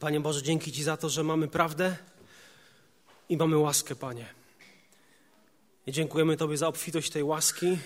Panie 0.00 0.20
Boże, 0.20 0.42
dzięki 0.42 0.72
Ci 0.72 0.82
za 0.82 0.96
to, 0.96 1.08
że 1.08 1.24
mamy 1.24 1.48
prawdę 1.48 1.96
i 3.28 3.36
mamy 3.36 3.58
łaskę, 3.58 3.96
Panie. 3.96 4.26
I 5.86 5.92
dziękujemy 5.92 6.36
Tobie 6.36 6.56
za 6.56 6.68
obfitość 6.68 7.10
tej 7.10 7.22
łaski. 7.22 7.78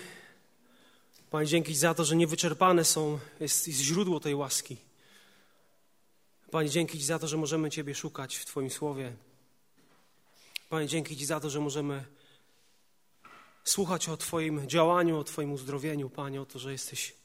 Panie, 1.29 1.47
dzięki 1.47 1.73
Ci 1.73 1.79
za 1.79 1.93
to, 1.93 2.05
że 2.05 2.15
niewyczerpane 2.15 2.85
są, 2.85 3.19
jest, 3.39 3.67
jest 3.67 3.79
źródło 3.79 4.19
tej 4.19 4.35
łaski. 4.35 4.77
Panie, 6.51 6.69
dzięki 6.69 6.99
Ci 6.99 7.05
za 7.05 7.19
to, 7.19 7.27
że 7.27 7.37
możemy 7.37 7.69
Ciebie 7.69 7.95
szukać 7.95 8.35
w 8.35 8.45
Twoim 8.45 8.69
słowie. 8.69 9.13
Panie, 10.69 10.87
dzięki 10.87 11.17
Ci 11.17 11.25
za 11.25 11.39
to, 11.39 11.49
że 11.49 11.59
możemy 11.59 12.05
słuchać 13.63 14.09
o 14.09 14.17
Twoim 14.17 14.67
działaniu, 14.67 15.17
o 15.17 15.23
Twoim 15.23 15.51
uzdrowieniu, 15.51 16.09
Panie, 16.09 16.41
o 16.41 16.45
to, 16.45 16.59
że 16.59 16.71
jesteś, 16.71 17.15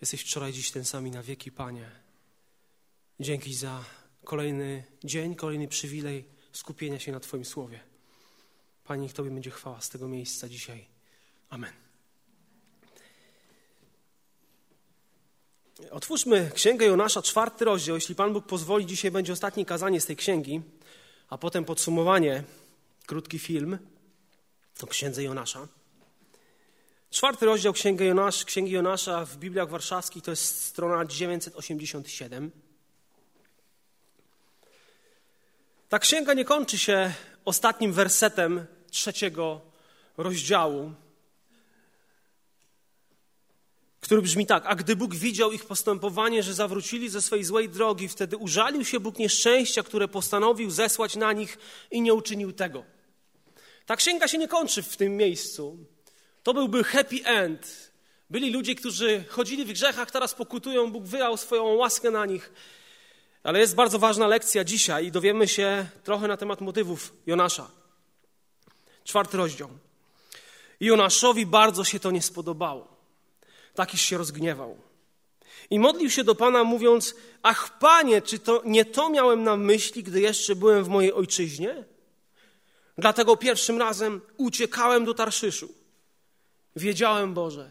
jesteś 0.00 0.20
wczoraj, 0.20 0.52
dziś 0.52 0.70
ten 0.70 0.84
sami 0.84 1.10
na 1.10 1.22
wieki, 1.22 1.52
Panie. 1.52 1.90
Dzięki 3.20 3.54
za 3.54 3.84
kolejny 4.24 4.84
dzień, 5.04 5.34
kolejny 5.34 5.68
przywilej 5.68 6.24
skupienia 6.52 6.98
się 6.98 7.12
na 7.12 7.20
Twoim 7.20 7.44
słowie. 7.44 7.80
Panie, 8.84 9.02
niech 9.02 9.12
Tobie 9.12 9.30
będzie 9.30 9.50
chwała 9.50 9.80
z 9.80 9.88
tego 9.88 10.08
miejsca 10.08 10.48
dzisiaj. 10.48 10.86
Amen. 11.50 11.72
Otwórzmy 15.90 16.50
Księgę 16.54 16.86
Jonasza, 16.86 17.22
czwarty 17.22 17.64
rozdział. 17.64 17.94
Jeśli 17.94 18.14
Pan 18.14 18.32
Bóg 18.32 18.46
pozwoli, 18.46 18.86
dzisiaj 18.86 19.10
będzie 19.10 19.32
ostatnie 19.32 19.64
kazanie 19.64 20.00
z 20.00 20.06
tej 20.06 20.16
księgi, 20.16 20.62
a 21.28 21.38
potem 21.38 21.64
podsumowanie, 21.64 22.44
krótki 23.06 23.38
film 23.38 23.78
o 24.82 24.86
Księdze 24.86 25.22
Jonasza. 25.22 25.68
Czwarty 27.10 27.46
rozdział 27.46 27.72
Księgi, 27.72 28.04
Jonasz, 28.04 28.44
Księgi 28.44 28.72
Jonasza 28.72 29.24
w 29.24 29.36
Bibliach 29.36 29.70
Warszawskich 29.70 30.22
to 30.22 30.30
jest 30.30 30.64
strona 30.64 31.04
987. 31.04 32.50
Ta 35.92 35.98
księga 35.98 36.34
nie 36.34 36.44
kończy 36.44 36.78
się 36.78 37.12
ostatnim 37.44 37.92
wersetem 37.92 38.66
trzeciego 38.90 39.60
rozdziału, 40.16 40.92
który 44.00 44.22
brzmi 44.22 44.46
tak: 44.46 44.64
A 44.66 44.74
gdy 44.74 44.96
Bóg 44.96 45.14
widział 45.14 45.52
ich 45.52 45.66
postępowanie, 45.66 46.42
że 46.42 46.54
zawrócili 46.54 47.08
ze 47.08 47.22
swej 47.22 47.44
złej 47.44 47.68
drogi, 47.68 48.08
wtedy 48.08 48.36
użalił 48.36 48.84
się 48.84 49.00
Bóg 49.00 49.18
nieszczęścia, 49.18 49.82
które 49.82 50.08
postanowił 50.08 50.70
zesłać 50.70 51.16
na 51.16 51.32
nich 51.32 51.58
i 51.90 52.00
nie 52.00 52.14
uczynił 52.14 52.52
tego. 52.52 52.84
Ta 53.86 53.96
księga 53.96 54.28
się 54.28 54.38
nie 54.38 54.48
kończy 54.48 54.82
w 54.82 54.96
tym 54.96 55.16
miejscu. 55.16 55.78
To 56.42 56.54
byłby 56.54 56.84
happy 56.84 57.24
end. 57.24 57.92
Byli 58.30 58.50
ludzie, 58.52 58.74
którzy 58.74 59.24
chodzili 59.28 59.64
w 59.64 59.72
grzechach, 59.72 60.10
teraz 60.10 60.34
pokutują, 60.34 60.92
Bóg 60.92 61.04
wyjął 61.04 61.36
swoją 61.36 61.64
łaskę 61.64 62.10
na 62.10 62.26
nich. 62.26 62.52
Ale 63.42 63.60
jest 63.60 63.74
bardzo 63.74 63.98
ważna 63.98 64.26
lekcja 64.26 64.64
dzisiaj 64.64 65.06
i 65.06 65.12
dowiemy 65.12 65.48
się 65.48 65.86
trochę 66.04 66.28
na 66.28 66.36
temat 66.36 66.60
motywów 66.60 67.12
Jonasza. 67.26 67.70
Czwarty 69.04 69.36
rozdział. 69.36 69.68
Jonaszowi 70.80 71.46
bardzo 71.46 71.84
się 71.84 72.00
to 72.00 72.10
nie 72.10 72.22
spodobało. 72.22 72.96
Takiś 73.74 74.02
się 74.02 74.18
rozgniewał. 74.18 74.76
I 75.70 75.78
modlił 75.78 76.10
się 76.10 76.24
do 76.24 76.34
Pana, 76.34 76.64
mówiąc: 76.64 77.14
Ach, 77.42 77.78
Panie, 77.78 78.22
czy 78.22 78.38
to 78.38 78.62
nie 78.64 78.84
to 78.84 79.10
miałem 79.10 79.42
na 79.42 79.56
myśli, 79.56 80.02
gdy 80.02 80.20
jeszcze 80.20 80.56
byłem 80.56 80.84
w 80.84 80.88
mojej 80.88 81.12
ojczyźnie? 81.12 81.84
Dlatego 82.98 83.36
pierwszym 83.36 83.78
razem 83.78 84.20
uciekałem 84.36 85.04
do 85.04 85.14
Tarszyszu. 85.14 85.68
Wiedziałem, 86.76 87.34
Boże, 87.34 87.70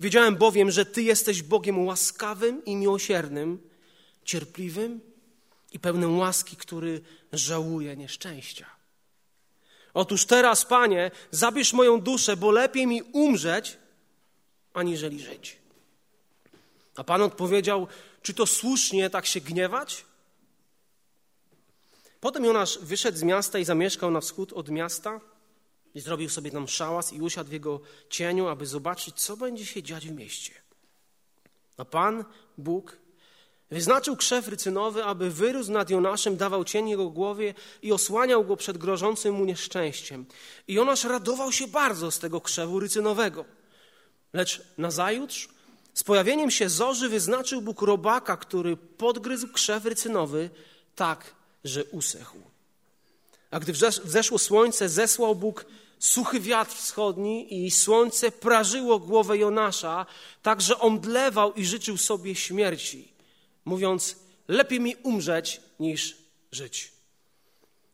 wiedziałem 0.00 0.36
bowiem, 0.36 0.70
że 0.70 0.86
Ty 0.86 1.02
jesteś 1.02 1.42
Bogiem 1.42 1.86
łaskawym 1.86 2.64
i 2.64 2.76
miłosiernym, 2.76 3.65
cierpliwym 4.26 5.00
i 5.72 5.78
pełnym 5.78 6.18
łaski, 6.18 6.56
który 6.56 7.00
żałuje 7.32 7.96
nieszczęścia. 7.96 8.66
Otóż 9.94 10.26
teraz, 10.26 10.64
Panie, 10.64 11.10
zabierz 11.30 11.72
moją 11.72 12.00
duszę, 12.00 12.36
bo 12.36 12.50
lepiej 12.50 12.86
mi 12.86 13.02
umrzeć, 13.02 13.78
aniżeli 14.74 15.20
żyć. 15.20 15.56
A 16.96 17.04
Pan 17.04 17.22
odpowiedział, 17.22 17.86
czy 18.22 18.34
to 18.34 18.46
słusznie 18.46 19.10
tak 19.10 19.26
się 19.26 19.40
gniewać? 19.40 20.04
Potem 22.20 22.44
Jonasz 22.44 22.78
wyszedł 22.78 23.18
z 23.18 23.22
miasta 23.22 23.58
i 23.58 23.64
zamieszkał 23.64 24.10
na 24.10 24.20
wschód 24.20 24.52
od 24.52 24.68
miasta 24.68 25.20
i 25.94 26.00
zrobił 26.00 26.28
sobie 26.28 26.50
tam 26.50 26.68
szałas 26.68 27.12
i 27.12 27.20
usiadł 27.20 27.50
w 27.50 27.52
jego 27.52 27.80
cieniu, 28.10 28.48
aby 28.48 28.66
zobaczyć, 28.66 29.14
co 29.20 29.36
będzie 29.36 29.66
się 29.66 29.82
dziać 29.82 30.08
w 30.08 30.12
mieście. 30.12 30.52
A 31.76 31.84
Pan, 31.84 32.24
Bóg, 32.58 32.98
wyznaczył 33.70 34.16
krzew 34.16 34.48
rycynowy, 34.48 35.04
aby 35.04 35.30
wyrósł 35.30 35.72
nad 35.72 35.90
Jonaszem, 35.90 36.36
dawał 36.36 36.64
cień 36.64 36.88
jego 36.88 37.10
głowie 37.10 37.54
i 37.82 37.92
osłaniał 37.92 38.44
go 38.44 38.56
przed 38.56 38.78
grożącym 38.78 39.34
mu 39.34 39.44
nieszczęściem. 39.44 40.26
I 40.68 40.74
Jonasz 40.74 41.04
radował 41.04 41.52
się 41.52 41.66
bardzo 41.66 42.10
z 42.10 42.18
tego 42.18 42.40
krzewu 42.40 42.80
rycynowego. 42.80 43.44
Lecz 44.32 44.62
nazajutrz, 44.78 45.48
z 45.94 46.02
pojawieniem 46.02 46.50
się 46.50 46.68
zorzy, 46.68 47.08
wyznaczył 47.08 47.62
Bóg 47.62 47.82
robaka, 47.82 48.36
który 48.36 48.76
podgryzł 48.76 49.48
krzew 49.52 49.84
rycynowy 49.84 50.50
tak, 50.94 51.34
że 51.64 51.84
usechł. 51.84 52.38
A 53.50 53.60
gdy 53.60 53.72
wzeszło 54.04 54.38
słońce, 54.38 54.88
zesłał 54.88 55.34
Bóg 55.34 55.64
suchy 55.98 56.40
wiatr 56.40 56.74
wschodni 56.76 57.66
i 57.66 57.70
słońce 57.70 58.30
prażyło 58.30 58.98
głowę 58.98 59.38
Jonasza, 59.38 60.06
tak 60.42 60.60
że 60.60 60.78
omdlewał 60.78 61.52
i 61.52 61.64
życzył 61.64 61.96
sobie 61.96 62.34
śmierci, 62.34 63.15
mówiąc, 63.66 64.16
lepiej 64.48 64.80
mi 64.80 64.96
umrzeć 64.96 65.60
niż 65.80 66.16
żyć. 66.52 66.92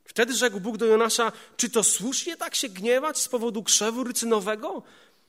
Wtedy 0.04 0.34
rzekł 0.34 0.60
Bóg 0.60 0.76
do 0.76 0.86
Jonasza, 0.86 1.32
czy 1.56 1.70
to 1.70 1.84
słusznie 1.84 2.36
tak 2.36 2.54
się 2.54 2.68
gniewać 2.68 3.18
z 3.18 3.28
powodu 3.28 3.62
krzewu 3.62 4.04
rycynowego? 4.04 4.82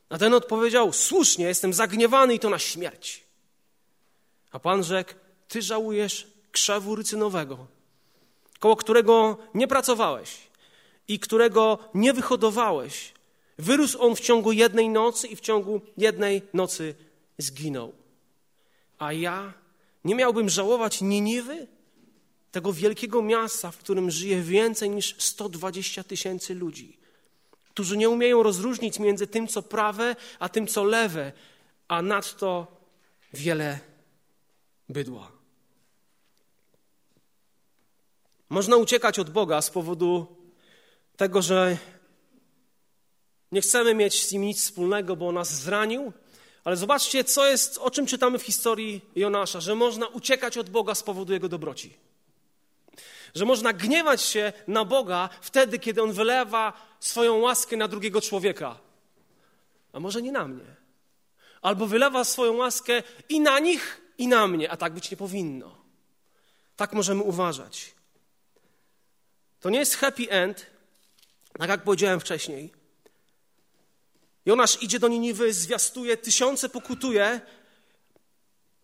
A 0.10 0.18
ten 0.18 0.34
odpowiedział, 0.34 0.94
słusznie, 0.94 1.46
jestem 1.46 1.74
zagniewany 1.74 2.36
i 2.36 2.40
to 2.40 2.50
na 2.50 2.60
śmierć. 2.60 3.24
A 4.52 4.60
Pan 4.60 4.84
rzekł, 4.84 5.14
ty 5.48 5.62
żałujesz 5.62 6.28
krzewu 6.52 6.96
rycynowego, 6.96 7.68
koło 8.60 8.76
którego 8.76 9.38
nie 9.54 9.68
pracowałeś 9.68 10.38
i 11.08 11.20
którego 11.20 11.80
nie 11.94 12.14
wyhodowałeś. 12.14 13.14
Wyrósł 13.58 14.02
on 14.02 14.16
w 14.16 14.20
ciągu 14.20 14.52
jednej 14.52 14.90
nocy 14.90 15.28
i 15.28 15.36
w 15.36 15.42
ciągu 15.42 15.82
jednej 15.98 16.42
nocy 16.54 16.96
zginął. 17.38 17.94
A 19.00 19.14
ja 19.14 19.54
nie 20.04 20.16
miałbym 20.16 20.50
żałować 20.50 21.02
Niniwy, 21.02 21.68
tego 22.52 22.74
wielkiego 22.74 23.22
miasta, 23.22 23.72
w 23.72 23.78
którym 23.78 24.12
żyje 24.12 24.42
więcej 24.42 24.90
niż 24.90 25.16
120 25.18 26.04
tysięcy 26.04 26.56
ludzi, 26.56 26.98
którzy 27.70 27.98
nie 27.98 28.10
umieją 28.10 28.44
rozróżnić 28.44 29.00
między 29.00 29.28
tym, 29.28 29.48
co 29.48 29.62
prawe, 29.62 30.16
a 30.40 30.50
tym, 30.50 30.68
co 30.68 30.84
lewe, 30.84 31.32
a 31.88 32.02
nadto 32.02 32.68
wiele 33.34 33.80
bydła. 34.90 35.32
Można 38.50 38.76
uciekać 38.78 39.20
od 39.20 39.30
Boga 39.30 39.62
z 39.62 39.70
powodu 39.70 40.28
tego, 41.18 41.42
że 41.42 41.78
nie 43.52 43.62
chcemy 43.62 43.96
mieć 43.96 44.26
z 44.26 44.32
nim 44.32 44.42
nic 44.42 44.62
wspólnego, 44.62 45.16
bo 45.16 45.32
nas 45.32 45.54
zranił. 45.54 46.14
Ale 46.64 46.78
zobaczcie, 46.78 47.24
co 47.24 47.46
jest, 47.46 47.78
o 47.78 47.92
czym 47.92 48.06
czytamy 48.06 48.40
w 48.40 48.44
historii 48.44 49.02
Jonasza, 49.16 49.62
że 49.62 49.76
można 49.76 50.08
uciekać 50.08 50.58
od 50.58 50.70
Boga 50.70 50.96
z 50.96 51.04
powodu 51.04 51.34
jego 51.34 51.50
dobroci. 51.50 51.94
Że 53.36 53.46
można 53.46 53.74
gniewać 53.74 54.22
się 54.22 54.54
na 54.68 54.86
Boga 54.86 55.30
wtedy, 55.42 55.80
kiedy 55.80 56.04
on 56.04 56.12
wylewa 56.12 56.74
swoją 57.00 57.38
łaskę 57.38 57.78
na 57.78 57.88
drugiego 57.88 58.22
człowieka. 58.22 58.80
A 59.94 60.00
może 60.00 60.22
nie 60.22 60.32
na 60.32 60.48
mnie. 60.48 60.76
Albo 61.62 61.88
wylewa 61.88 62.24
swoją 62.24 62.54
łaskę 62.54 63.04
i 63.30 63.40
na 63.40 63.60
nich, 63.60 64.02
i 64.18 64.28
na 64.28 64.48
mnie, 64.48 64.72
a 64.72 64.78
tak 64.78 64.94
być 64.94 65.12
nie 65.12 65.18
powinno. 65.18 65.78
Tak 66.76 66.94
możemy 66.94 67.24
uważać. 67.24 67.94
To 69.60 69.70
nie 69.70 69.80
jest 69.80 69.96
happy 69.96 70.30
end, 70.30 70.66
tak 71.58 71.70
jak 71.70 71.84
powiedziałem 71.84 72.20
wcześniej. 72.20 72.83
Jonasz 74.46 74.84
idzie 74.84 75.00
do 75.00 75.08
Niniwy, 75.08 75.54
zwiastuje, 75.54 76.18
tysiące 76.18 76.70
pokutuje. 76.70 77.42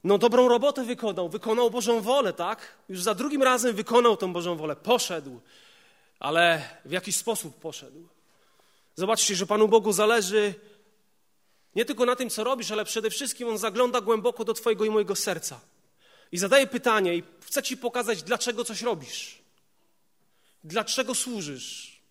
No 0.03 0.17
dobrą 0.17 0.47
robotę 0.47 0.83
wykonał, 0.83 1.29
wykonał 1.29 1.71
Bożą 1.71 2.01
wolę, 2.01 2.33
tak? 2.33 2.75
Już 2.89 3.01
za 3.01 3.13
drugim 3.13 3.43
razem 3.43 3.75
wykonał 3.75 4.17
tą 4.17 4.33
Bożą 4.33 4.55
wolę, 4.55 4.75
poszedł. 4.75 5.41
Ale 6.19 6.69
w 6.85 6.91
jaki 6.91 7.13
sposób 7.13 7.59
poszedł? 7.59 8.07
Zobaczcie, 8.95 9.35
że 9.35 9.45
Panu 9.45 9.67
Bogu 9.67 9.93
zależy 9.93 10.53
nie 11.75 11.85
tylko 11.85 12.05
na 12.05 12.15
tym, 12.15 12.29
co 12.29 12.43
robisz, 12.43 12.71
ale 12.71 12.85
przede 12.85 13.09
wszystkim 13.09 13.47
On 13.47 13.57
zagląda 13.57 14.01
głęboko 14.01 14.45
do 14.45 14.53
Twojego 14.53 14.85
i 14.85 14.89
mojego 14.89 15.15
serca. 15.15 15.59
I 16.31 16.37
zadaje 16.37 16.67
pytanie 16.67 17.15
i 17.15 17.23
chce 17.45 17.63
Ci 17.63 17.77
pokazać, 17.77 18.23
dlaczego 18.23 18.63
coś 18.63 18.81
robisz. 18.81 19.41
Dlaczego 20.63 21.15
służysz? 21.15 22.01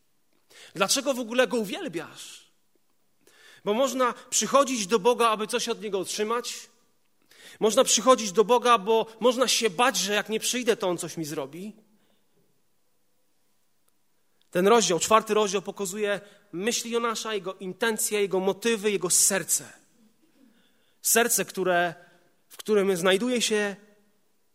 Dlaczego 0.74 1.14
w 1.14 1.20
ogóle 1.20 1.46
go 1.46 1.56
uwielbiasz? 1.56 2.47
Bo 3.69 3.75
można 3.75 4.15
przychodzić 4.31 4.87
do 4.87 4.99
Boga, 4.99 5.29
aby 5.29 5.47
coś 5.47 5.69
od 5.69 5.81
Niego 5.81 5.99
otrzymać, 5.99 6.69
Można 7.61 7.85
przychodzić 7.85 8.32
do 8.32 8.44
Boga, 8.44 8.79
bo 8.79 9.06
można 9.20 9.49
się 9.49 9.70
bać, 9.70 9.97
że 9.97 10.15
jak 10.15 10.29
nie 10.29 10.41
przyjdę, 10.41 10.76
to 10.76 10.88
On 10.88 10.99
coś 10.99 11.17
mi 11.17 11.25
zrobi. 11.25 11.73
Ten 14.50 14.69
rozdział, 14.69 14.99
czwarty 14.99 15.35
rozdział 15.35 15.62
pokazuje 15.62 16.20
myśli 16.53 16.91
Jonasza, 16.91 17.35
jego 17.35 17.55
intencje, 17.55 18.20
jego 18.20 18.41
motywy, 18.41 18.91
jego 18.91 19.11
serce. 19.11 19.73
Serce, 21.03 21.44
które, 21.44 21.94
w 22.49 22.56
którym 22.56 22.97
znajduje 22.97 23.43
się 23.43 23.76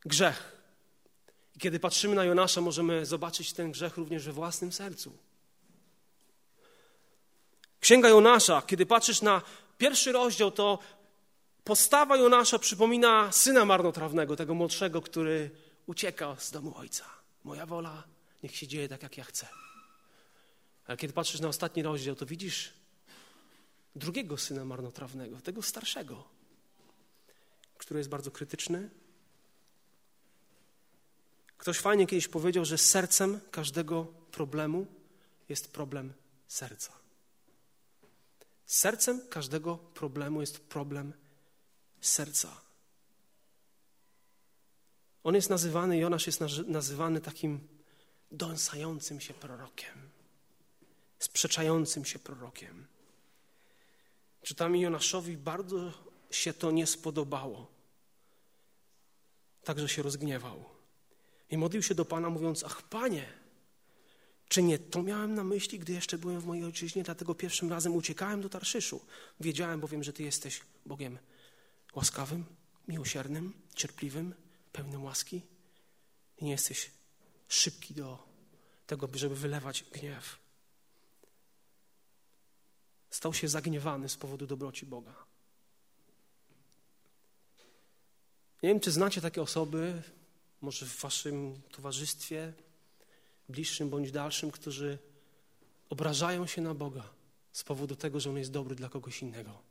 grzech. 0.06 0.57
I 1.56 1.60
kiedy 1.60 1.80
patrzymy 1.80 2.15
na 2.15 2.24
Jonasza, 2.25 2.62
możemy 2.62 3.06
zobaczyć 3.06 3.54
ten 3.54 3.71
grzech 3.71 3.98
również 3.98 4.25
we 4.25 4.31
własnym 4.31 4.71
sercu. 4.71 5.18
Księga 7.83 8.09
Jonasza, 8.09 8.62
kiedy 8.62 8.85
patrzysz 8.85 9.21
na 9.21 9.41
pierwszy 9.77 10.12
rozdział, 10.12 10.51
to 10.51 10.80
postawa 11.63 12.18
Jonasza 12.18 12.59
przypomina 12.59 13.31
syna 13.31 13.65
marnotrawnego, 13.65 14.35
tego 14.35 14.53
młodszego, 14.53 15.01
który 15.01 15.51
ucieka 15.85 16.35
z 16.39 16.51
domu 16.51 16.77
ojca. 16.77 17.06
Moja 17.44 17.65
wola, 17.65 18.03
niech 18.44 18.56
się 18.56 18.68
dzieje 18.68 18.88
tak, 18.89 19.03
jak 19.03 19.18
ja 19.18 19.24
chcę. 19.24 19.47
Ale 20.88 20.97
kiedy 20.97 21.13
patrzysz 21.13 21.41
na 21.41 21.47
ostatni 21.47 21.83
rozdział, 21.83 22.15
to 22.15 22.25
widzisz 22.25 22.74
drugiego 23.95 24.38
syna 24.38 24.65
marnotrawnego, 24.65 25.41
tego 25.41 25.62
starszego, 25.62 26.24
który 27.77 28.00
jest 28.00 28.09
bardzo 28.09 28.31
krytyczny. 28.31 28.89
Ktoś 31.57 31.79
fajnie 31.79 32.07
kiedyś 32.07 32.27
powiedział, 32.27 32.65
że 32.65 32.77
sercem 32.77 33.39
każdego 33.51 34.06
problemu 34.31 34.86
jest 35.50 35.74
problem 35.74 36.13
serca. 36.47 37.02
Sercem 38.65 39.27
każdego 39.30 39.77
problemu 39.77 40.42
jest 40.42 40.60
problem 40.60 41.13
serca. 42.01 42.62
On 45.24 45.36
jest 45.36 45.50
nazywany, 45.50 45.98
Jonasz 45.98 46.27
jest 46.27 46.39
nazywany 46.68 47.21
takim 47.21 47.68
dąsającym 48.31 49.21
się 49.21 49.33
prorokiem 49.33 50.13
sprzeczającym 51.24 52.06
się 52.06 52.19
prorokiem. 52.19 52.88
Czytamy 54.42 54.80
Jonaszowi, 54.80 55.38
bardzo 55.38 55.92
się 56.31 56.54
to 56.54 56.71
nie 56.71 56.88
spodobało. 56.88 57.68
Także 59.63 59.89
się 59.89 60.01
rozgniewał. 60.01 60.65
I 61.50 61.57
modlił 61.57 61.83
się 61.83 61.95
do 61.95 62.06
Pana, 62.06 62.30
mówiąc: 62.30 62.63
Ach, 62.63 62.81
Panie, 62.81 63.25
czy 64.53 64.63
nie 64.63 64.79
to 64.79 65.03
miałem 65.03 65.33
na 65.33 65.44
myśli, 65.44 65.79
gdy 65.79 65.94
jeszcze 65.94 66.17
byłem 66.17 66.39
w 66.39 66.45
mojej 66.45 66.63
ojczyźnie, 66.63 67.03
dlatego 67.03 67.35
pierwszym 67.35 67.69
razem 67.69 67.95
uciekałem 67.95 68.41
do 68.41 68.50
Tarszyszu. 68.50 69.05
Wiedziałem 69.39 69.79
bowiem, 69.79 70.03
że 70.03 70.13
Ty 70.13 70.23
jesteś 70.23 70.61
Bogiem 70.85 71.17
łaskawym, 71.95 72.45
miłosiernym, 72.88 73.53
cierpliwym, 73.75 74.35
pełnym 74.71 75.03
łaski 75.03 75.41
i 76.38 76.45
nie 76.45 76.51
jesteś 76.51 76.91
szybki 77.47 77.94
do 77.94 78.27
tego, 78.88 79.09
żeby 79.13 79.35
wylewać 79.35 79.85
gniew 79.91 80.38
stał 83.09 83.33
się 83.33 83.47
zagniewany 83.47 84.09
z 84.09 84.17
powodu 84.17 84.47
dobroci 84.47 84.85
Boga. 84.85 85.15
Nie 88.63 88.69
wiem, 88.69 88.79
czy 88.79 88.91
znacie 88.91 89.21
takie 89.21 89.41
osoby, 89.41 90.01
może 90.61 90.85
w 90.85 91.00
waszym 91.01 91.61
towarzystwie, 91.71 92.53
bliższym 93.49 93.89
bądź 93.89 94.11
dalszym, 94.11 94.51
którzy 94.51 94.97
obrażają 95.89 96.47
się 96.47 96.61
na 96.61 96.73
Boga 96.73 97.03
z 97.51 97.63
powodu 97.63 97.95
tego, 97.95 98.19
że 98.19 98.29
On 98.29 98.37
jest 98.37 98.51
dobry 98.51 98.75
dla 98.75 98.89
kogoś 98.89 99.21
innego. 99.21 99.61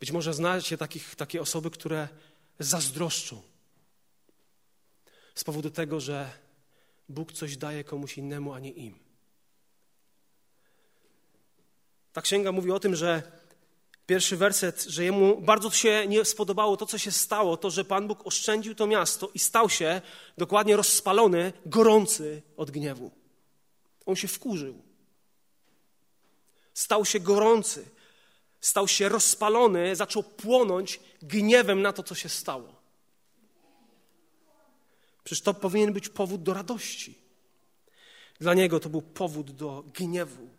Być 0.00 0.12
może 0.12 0.34
znacie 0.34 0.78
takich, 0.78 1.14
takie 1.14 1.40
osoby, 1.40 1.70
które 1.70 2.08
zazdroszczą 2.58 3.42
z 5.34 5.44
powodu 5.44 5.70
tego, 5.70 6.00
że 6.00 6.30
Bóg 7.08 7.32
coś 7.32 7.56
daje 7.56 7.84
komuś 7.84 8.18
innemu, 8.18 8.52
a 8.52 8.60
nie 8.60 8.70
im. 8.70 8.98
Ta 12.12 12.22
księga 12.22 12.52
mówi 12.52 12.70
o 12.70 12.80
tym, 12.80 12.96
że 12.96 13.35
pierwszy 14.06 14.36
werset, 14.36 14.82
że 14.82 15.04
jemu 15.04 15.40
bardzo 15.40 15.70
się 15.70 16.06
nie 16.08 16.24
spodobało 16.24 16.76
to, 16.76 16.86
co 16.86 16.98
się 16.98 17.12
stało, 17.12 17.56
to, 17.56 17.70
że 17.70 17.84
Pan 17.84 18.08
Bóg 18.08 18.26
oszczędził 18.26 18.74
to 18.74 18.86
miasto 18.86 19.30
i 19.34 19.38
stał 19.38 19.70
się 19.70 20.00
dokładnie 20.38 20.76
rozspalony, 20.76 21.52
gorący 21.66 22.42
od 22.56 22.70
gniewu. 22.70 23.10
On 24.06 24.16
się 24.16 24.28
wkurzył. 24.28 24.82
Stał 26.74 27.04
się 27.04 27.20
gorący, 27.20 27.84
stał 28.60 28.88
się 28.88 29.08
rozpalony, 29.08 29.96
zaczął 29.96 30.22
płonąć 30.22 31.00
gniewem 31.22 31.82
na 31.82 31.92
to, 31.92 32.02
co 32.02 32.14
się 32.14 32.28
stało. 32.28 32.76
Przecież 35.24 35.42
to 35.42 35.54
powinien 35.54 35.92
być 35.92 36.08
powód 36.08 36.42
do 36.42 36.54
radości. 36.54 37.18
Dla 38.40 38.54
niego 38.54 38.80
to 38.80 38.88
był 38.88 39.02
powód 39.02 39.50
do 39.50 39.84
gniewu. 39.94 40.55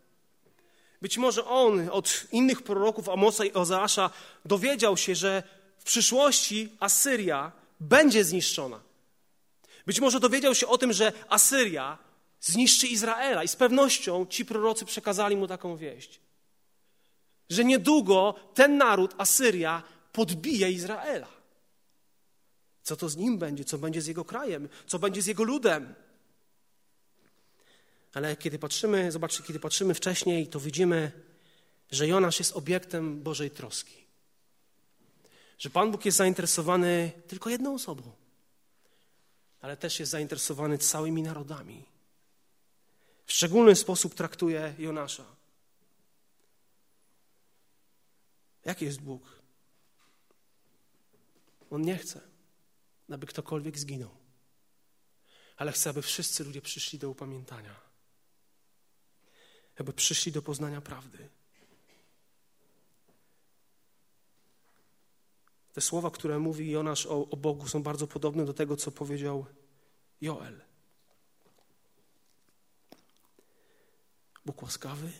Być 1.02 1.18
może 1.18 1.46
on 1.46 1.90
od 1.92 2.28
innych 2.32 2.62
proroków 2.62 3.10
Amosa 3.10 3.46
i 3.46 3.54
Ozeasza 3.54 4.10
dowiedział 4.46 4.98
się, 4.98 5.16
że 5.16 5.44
w 5.78 5.84
przyszłości 5.84 6.70
Asyria 6.80 7.52
będzie 7.80 8.24
zniszczona. 8.24 8.80
Być 9.86 10.00
może 10.00 10.20
dowiedział 10.20 10.56
się 10.56 10.68
o 10.68 10.78
tym, 10.78 10.94
że 10.94 11.14
Asyria 11.30 11.98
zniszczy 12.42 12.88
Izraela 12.88 13.44
i 13.44 13.48
z 13.48 13.56
pewnością 13.56 14.26
ci 14.26 14.46
prorocy 14.46 14.86
przekazali 14.86 15.36
mu 15.36 15.48
taką 15.48 15.78
wieść. 15.78 16.20
Że 17.50 17.64
niedługo 17.64 18.36
ten 18.54 18.78
naród, 18.78 19.16
Asyria, 19.18 19.84
podbije 20.12 20.72
Izraela. 20.72 21.28
Co 22.84 22.96
to 22.96 23.10
z 23.10 23.18
nim 23.18 23.38
będzie? 23.38 23.64
Co 23.66 23.78
będzie 23.78 24.02
z 24.02 24.08
jego 24.08 24.26
krajem? 24.26 24.70
Co 24.88 25.00
będzie 25.00 25.22
z 25.22 25.26
jego 25.26 25.44
ludem? 25.44 25.96
Ale 28.14 28.36
kiedy 28.36 28.60
patrzymy, 28.60 29.12
zobaczcie, 29.12 29.44
kiedy 29.44 29.60
patrzymy 29.60 29.94
wcześniej, 29.94 30.48
to 30.48 30.60
widzimy, 30.60 31.12
że 31.92 32.08
Jonasz 32.08 32.40
jest 32.40 32.56
obiektem 32.56 33.24
Bożej 33.24 33.52
troski. 33.52 34.08
Że 35.58 35.70
Pan 35.70 35.92
Bóg 35.92 36.06
jest 36.06 36.18
zainteresowany 36.18 37.12
tylko 37.28 37.50
jedną 37.50 37.74
osobą, 37.74 38.12
ale 39.62 39.78
też 39.78 40.00
jest 40.00 40.12
zainteresowany 40.12 40.78
całymi 40.78 41.24
narodami. 41.24 41.86
W 43.26 43.34
szczególny 43.34 43.76
sposób 43.76 44.16
traktuje 44.16 44.76
Jonasza. 44.78 45.26
Jaki 48.66 48.86
jest 48.86 49.02
Bóg? 49.02 49.42
On 51.70 51.82
nie 51.82 51.98
chce, 51.98 52.22
aby 53.10 53.28
ktokolwiek 53.28 53.80
zginął, 53.80 54.18
ale 55.58 55.72
chce, 55.72 55.90
aby 55.90 56.02
wszyscy 56.02 56.44
ludzie 56.44 56.62
przyszli 56.62 57.00
do 57.00 57.10
upamiętania 57.10 57.87
aby 59.80 59.94
przyszli 59.94 60.32
do 60.32 60.42
poznania 60.42 60.82
prawdy. 60.82 61.30
Te 65.74 65.82
słowa, 65.82 66.12
które 66.12 66.40
mówi 66.40 66.72
Jonasz 66.72 67.06
o, 67.06 67.30
o 67.30 67.38
Bogu, 67.38 67.68
są 67.68 67.84
bardzo 67.84 68.08
podobne 68.08 68.46
do 68.46 68.54
tego, 68.54 68.78
co 68.78 68.92
powiedział 68.92 69.46
Joel. 70.22 70.62
Bóg 74.46 74.62
łaskawy, 74.62 75.12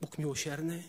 Bóg 0.00 0.18
miłosierny, 0.18 0.82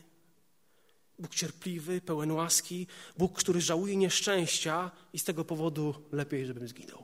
Bóg 1.20 1.36
cierpliwy, 1.36 2.02
pełen 2.02 2.32
łaski, 2.32 2.88
Bóg, 3.18 3.40
który 3.40 3.62
żałuje 3.62 3.96
nieszczęścia 3.96 4.92
i 5.14 5.20
z 5.20 5.24
tego 5.24 5.46
powodu 5.46 5.96
lepiej, 6.12 6.46
żebym 6.46 6.68
zginął. 6.68 7.04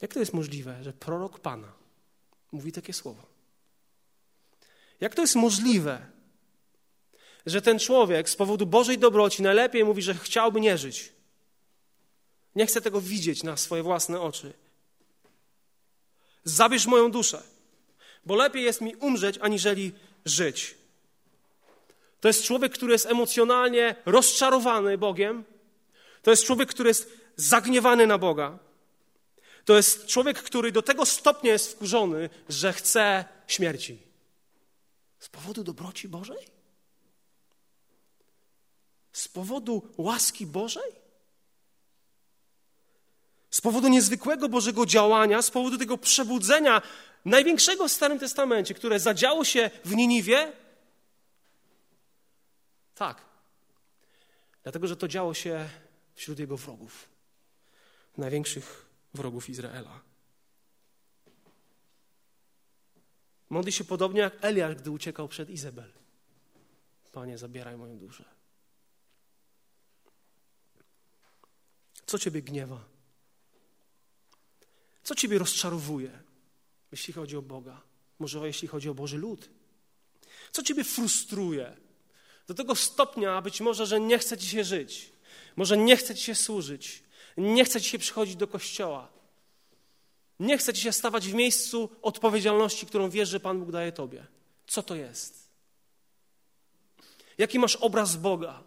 Jak 0.00 0.14
to 0.14 0.20
jest 0.20 0.32
możliwe, 0.32 0.84
że 0.84 0.92
prorok 0.92 1.40
Pana 1.40 1.77
mówi 2.52 2.72
takie 2.72 2.92
słowa. 2.92 3.22
Jak 5.00 5.14
to 5.14 5.22
jest 5.22 5.36
możliwe, 5.36 6.06
że 7.46 7.62
ten 7.62 7.78
człowiek 7.78 8.30
z 8.30 8.36
powodu 8.36 8.66
Bożej 8.66 8.98
dobroci 8.98 9.42
najlepiej 9.42 9.84
mówi, 9.84 10.02
że 10.02 10.14
chciałby 10.14 10.60
nie 10.60 10.78
żyć? 10.78 11.12
Nie 12.54 12.66
chce 12.66 12.80
tego 12.80 13.00
widzieć 13.00 13.42
na 13.42 13.56
swoje 13.56 13.82
własne 13.82 14.20
oczy. 14.20 14.52
Zabierz 16.44 16.86
moją 16.86 17.10
duszę, 17.10 17.42
bo 18.24 18.34
lepiej 18.34 18.64
jest 18.64 18.80
mi 18.80 18.96
umrzeć, 18.96 19.38
aniżeli 19.40 19.92
żyć. 20.24 20.74
To 22.20 22.28
jest 22.28 22.44
człowiek, 22.44 22.72
który 22.72 22.92
jest 22.92 23.06
emocjonalnie 23.06 23.96
rozczarowany 24.06 24.98
Bogiem. 24.98 25.44
To 26.22 26.30
jest 26.30 26.44
człowiek, 26.44 26.68
który 26.68 26.90
jest 26.90 27.10
zagniewany 27.36 28.06
na 28.06 28.18
Boga. 28.18 28.58
To 29.68 29.76
jest 29.76 30.06
człowiek, 30.06 30.42
który 30.42 30.72
do 30.72 30.82
tego 30.82 31.06
stopnia 31.06 31.52
jest 31.52 31.72
wkurzony, 31.72 32.30
że 32.48 32.72
chce 32.72 33.24
śmierci. 33.46 34.02
Z 35.18 35.28
powodu 35.28 35.64
dobroci 35.64 36.08
Bożej? 36.08 36.46
Z 39.12 39.28
powodu 39.28 39.88
łaski 39.96 40.46
Bożej? 40.46 40.92
Z 43.50 43.60
powodu 43.60 43.88
niezwykłego 43.88 44.48
Bożego 44.48 44.86
działania, 44.86 45.42
z 45.42 45.50
powodu 45.50 45.78
tego 45.78 45.98
przebudzenia 45.98 46.82
największego 47.24 47.88
w 47.88 47.92
Starym 47.92 48.18
Testamencie, 48.18 48.74
które 48.74 49.00
zadziało 49.00 49.44
się 49.44 49.70
w 49.84 49.94
Niniwie, 49.94 50.52
Tak. 52.94 53.24
Dlatego, 54.62 54.86
że 54.86 54.96
to 54.96 55.08
działo 55.08 55.34
się 55.34 55.68
wśród 56.14 56.38
jego 56.38 56.56
wrogów, 56.56 57.08
największych 58.16 58.87
wrogów 59.18 59.48
Izraela. 59.48 60.00
Modli 63.50 63.72
się 63.72 63.84
podobnie 63.84 64.20
jak 64.20 64.44
Eliasz, 64.44 64.74
gdy 64.74 64.90
uciekał 64.90 65.28
przed 65.28 65.50
Izabel. 65.50 65.92
Panie, 67.12 67.38
zabieraj 67.38 67.76
moją 67.76 67.98
duszę. 67.98 68.24
Co 72.06 72.18
ciebie 72.18 72.42
gniewa? 72.42 72.84
Co 75.02 75.14
ciebie 75.14 75.38
rozczarowuje, 75.38 76.22
jeśli 76.92 77.14
chodzi 77.14 77.36
o 77.36 77.42
Boga? 77.42 77.82
Może 78.18 78.46
jeśli 78.46 78.68
chodzi 78.68 78.88
o 78.88 78.94
Boży 78.94 79.18
lud? 79.18 79.50
Co 80.52 80.62
ciebie 80.62 80.84
frustruje? 80.84 81.76
Do 82.46 82.54
tego 82.54 82.74
stopnia 82.74 83.42
być 83.42 83.60
może, 83.60 83.86
że 83.86 84.00
nie 84.00 84.18
chce 84.18 84.38
ci 84.38 84.46
się 84.46 84.64
żyć, 84.64 85.12
może 85.56 85.76
nie 85.76 85.96
chce 85.96 86.14
ci 86.14 86.24
się 86.24 86.34
służyć, 86.34 87.02
nie 87.38 87.64
chce 87.64 87.80
ci 87.80 87.90
się 87.90 87.98
przychodzić 87.98 88.36
do 88.36 88.46
kościoła, 88.46 89.08
nie 90.40 90.58
chce 90.58 90.72
ci 90.72 90.82
się 90.82 90.92
stawać 90.92 91.28
w 91.28 91.34
miejscu 91.34 91.90
odpowiedzialności, 92.02 92.86
którą 92.86 93.10
wiesz, 93.10 93.28
że 93.28 93.40
Pan 93.40 93.60
Bóg 93.60 93.70
daje 93.70 93.92
tobie. 93.92 94.26
Co 94.66 94.82
to 94.82 94.94
jest? 94.94 95.48
Jaki 97.38 97.58
masz 97.58 97.76
obraz 97.76 98.16
Boga? 98.16 98.62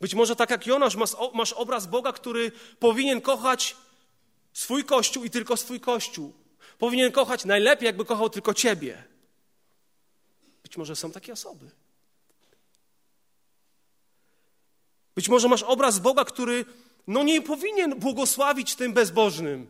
Być 0.00 0.14
może 0.14 0.36
tak 0.36 0.50
jak 0.50 0.66
Jonasz 0.66 0.96
masz, 0.96 1.10
masz 1.34 1.52
obraz 1.52 1.86
Boga, 1.86 2.12
który 2.12 2.52
powinien 2.78 3.20
kochać 3.20 3.76
swój 4.52 4.84
Kościół 4.84 5.24
i 5.24 5.30
tylko 5.30 5.56
swój 5.56 5.80
Kościół. 5.80 6.32
Powinien 6.78 7.12
kochać 7.12 7.44
najlepiej, 7.44 7.86
jakby 7.86 8.04
kochał 8.04 8.30
tylko 8.30 8.54
Ciebie. 8.54 9.04
Być 10.62 10.76
może 10.76 10.96
są 10.96 11.12
takie 11.12 11.32
osoby. 11.32 11.70
Być 15.14 15.28
może 15.28 15.48
masz 15.48 15.62
obraz 15.62 15.98
Boga, 15.98 16.24
który 16.24 16.64
no 17.06 17.22
nie 17.22 17.42
powinien 17.42 17.98
błogosławić 17.98 18.74
tym 18.74 18.92
bezbożnym. 18.92 19.68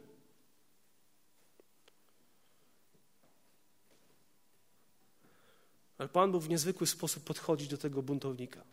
Ale 5.99 6.09
Pan 6.09 6.33
Bóg 6.33 6.43
w 6.43 6.49
niezwykły 6.49 6.87
sposób 6.87 7.25
podchodzi 7.25 7.69
do 7.69 7.79
tego 7.79 8.03
buntownika. 8.03 8.65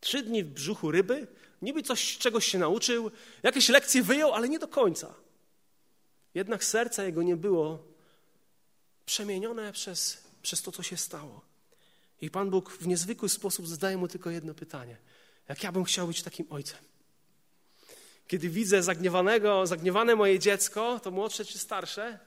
Trzy 0.00 0.22
dni 0.22 0.44
w 0.44 0.50
brzuchu 0.50 0.90
ryby, 0.90 1.26
niby 1.62 1.82
coś, 1.82 2.18
czegoś 2.18 2.46
się 2.46 2.58
nauczył, 2.58 3.10
jakieś 3.42 3.68
lekcje 3.68 4.02
wyjął, 4.02 4.32
ale 4.32 4.48
nie 4.48 4.58
do 4.58 4.68
końca. 4.68 5.14
Jednak 6.34 6.64
serce 6.64 7.04
jego 7.04 7.22
nie 7.22 7.36
było 7.36 7.84
przemienione 9.06 9.72
przez, 9.72 10.24
przez 10.42 10.62
to, 10.62 10.72
co 10.72 10.82
się 10.82 10.96
stało. 10.96 11.40
I 12.20 12.30
Pan 12.30 12.50
Bóg 12.50 12.70
w 12.72 12.86
niezwykły 12.86 13.28
sposób 13.28 13.66
zadaje 13.66 13.96
mu 13.96 14.08
tylko 14.08 14.30
jedno 14.30 14.54
pytanie. 14.54 14.96
Jak 15.48 15.62
ja 15.62 15.72
bym 15.72 15.84
chciał 15.84 16.06
być 16.06 16.22
takim 16.22 16.46
ojcem? 16.50 16.78
Kiedy 18.26 18.48
widzę 18.48 18.82
zagniewanego, 18.82 19.66
zagniewane 19.66 20.16
moje 20.16 20.38
dziecko, 20.38 21.00
to 21.00 21.10
młodsze 21.10 21.44
czy 21.44 21.58
starsze, 21.58 22.18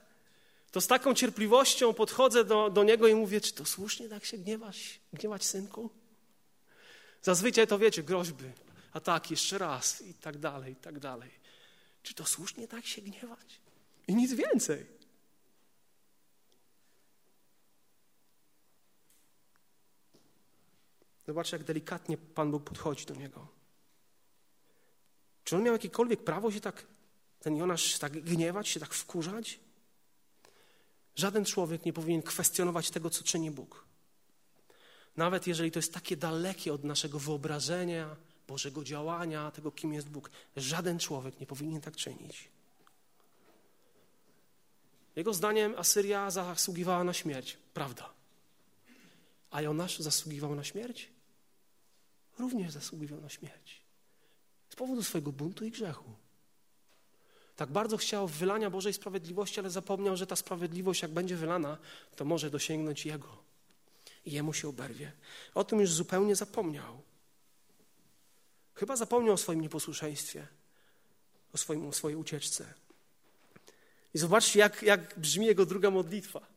to 0.71 0.81
z 0.81 0.87
taką 0.87 1.13
cierpliwością 1.13 1.93
podchodzę 1.93 2.43
do, 2.45 2.69
do 2.69 2.83
niego 2.83 3.07
i 3.07 3.15
mówię, 3.15 3.41
czy 3.41 3.53
to 3.53 3.65
słusznie 3.65 4.09
tak 4.09 4.25
się 4.25 4.37
gniewać, 4.37 4.99
gniewać 5.13 5.45
synku? 5.45 5.89
Zazwyczaj 7.21 7.67
to 7.67 7.79
wiecie, 7.79 8.03
groźby, 8.03 8.45
a 8.93 8.99
tak, 8.99 9.31
jeszcze 9.31 9.57
raz 9.57 10.01
i 10.01 10.13
tak 10.13 10.37
dalej, 10.37 10.73
i 10.73 10.75
tak 10.75 10.99
dalej. 10.99 11.31
Czy 12.03 12.13
to 12.13 12.25
słusznie 12.25 12.67
tak 12.67 12.85
się 12.85 13.01
gniewać? 13.01 13.61
I 14.07 14.15
nic 14.15 14.33
więcej. 14.33 14.96
Zobaczcie, 21.27 21.57
jak 21.57 21.65
delikatnie 21.65 22.17
Pan 22.17 22.51
Bóg 22.51 22.63
podchodzi 22.63 23.05
do 23.05 23.15
niego. 23.15 23.47
Czy 25.43 25.55
on 25.55 25.63
miał 25.63 25.73
jakiekolwiek 25.73 26.23
prawo 26.23 26.51
się 26.51 26.59
tak, 26.59 26.85
ten 27.39 27.55
Jonasz, 27.55 27.99
tak 27.99 28.11
gniewać, 28.23 28.67
się 28.67 28.79
tak 28.79 28.93
wkurzać? 28.93 29.59
Żaden 31.15 31.45
człowiek 31.45 31.85
nie 31.85 31.93
powinien 31.93 32.21
kwestionować 32.21 32.91
tego, 32.91 33.09
co 33.09 33.23
czyni 33.23 33.51
Bóg. 33.51 33.85
Nawet 35.17 35.47
jeżeli 35.47 35.71
to 35.71 35.79
jest 35.79 35.93
takie 35.93 36.17
dalekie 36.17 36.73
od 36.73 36.83
naszego 36.83 37.19
wyobrażenia, 37.19 38.15
Bożego 38.47 38.83
działania, 38.83 39.51
tego, 39.51 39.71
kim 39.71 39.93
jest 39.93 40.09
Bóg, 40.09 40.31
żaden 40.55 40.99
człowiek 40.99 41.39
nie 41.39 41.47
powinien 41.47 41.81
tak 41.81 41.95
czynić. 41.95 42.49
Jego 45.15 45.33
zdaniem 45.33 45.75
Asyria 45.77 46.31
zasługiwała 46.31 47.03
na 47.03 47.13
śmierć. 47.13 47.57
Prawda. 47.73 48.09
A 49.51 49.61
Jonasz 49.61 49.99
zasługiwał 49.99 50.55
na 50.55 50.63
śmierć? 50.63 51.16
Również 52.39 52.71
zasługiwał 52.71 53.21
na 53.21 53.29
śmierć. 53.29 53.81
Z 54.69 54.75
powodu 54.75 55.03
swojego 55.03 55.31
buntu 55.31 55.65
i 55.65 55.71
grzechu. 55.71 56.13
Tak 57.55 57.71
bardzo 57.71 57.97
chciał 57.97 58.27
wylania 58.27 58.69
Bożej 58.69 58.93
sprawiedliwości, 58.93 59.59
ale 59.59 59.69
zapomniał, 59.69 60.17
że 60.17 60.27
ta 60.27 60.35
sprawiedliwość, 60.35 61.01
jak 61.01 61.11
będzie 61.11 61.35
wylana, 61.35 61.77
to 62.15 62.25
może 62.25 62.49
dosięgnąć 62.49 63.05
Jego. 63.05 63.37
I 64.25 64.31
Jemu 64.31 64.53
się 64.53 64.69
oberwie. 64.69 65.11
O 65.55 65.63
tym 65.63 65.79
już 65.79 65.91
zupełnie 65.91 66.35
zapomniał. 66.35 67.01
Chyba 68.73 68.95
zapomniał 68.95 69.33
o 69.33 69.37
swoim 69.37 69.61
nieposłuszeństwie, 69.61 70.47
o, 71.53 71.57
swoim, 71.57 71.85
o 71.85 71.93
swojej 71.93 72.17
ucieczce. 72.17 72.73
I 74.13 74.17
zobaczcie, 74.17 74.59
jak, 74.59 74.83
jak 74.83 75.19
brzmi 75.19 75.45
jego 75.45 75.65
druga 75.65 75.91
modlitwa. 75.91 76.47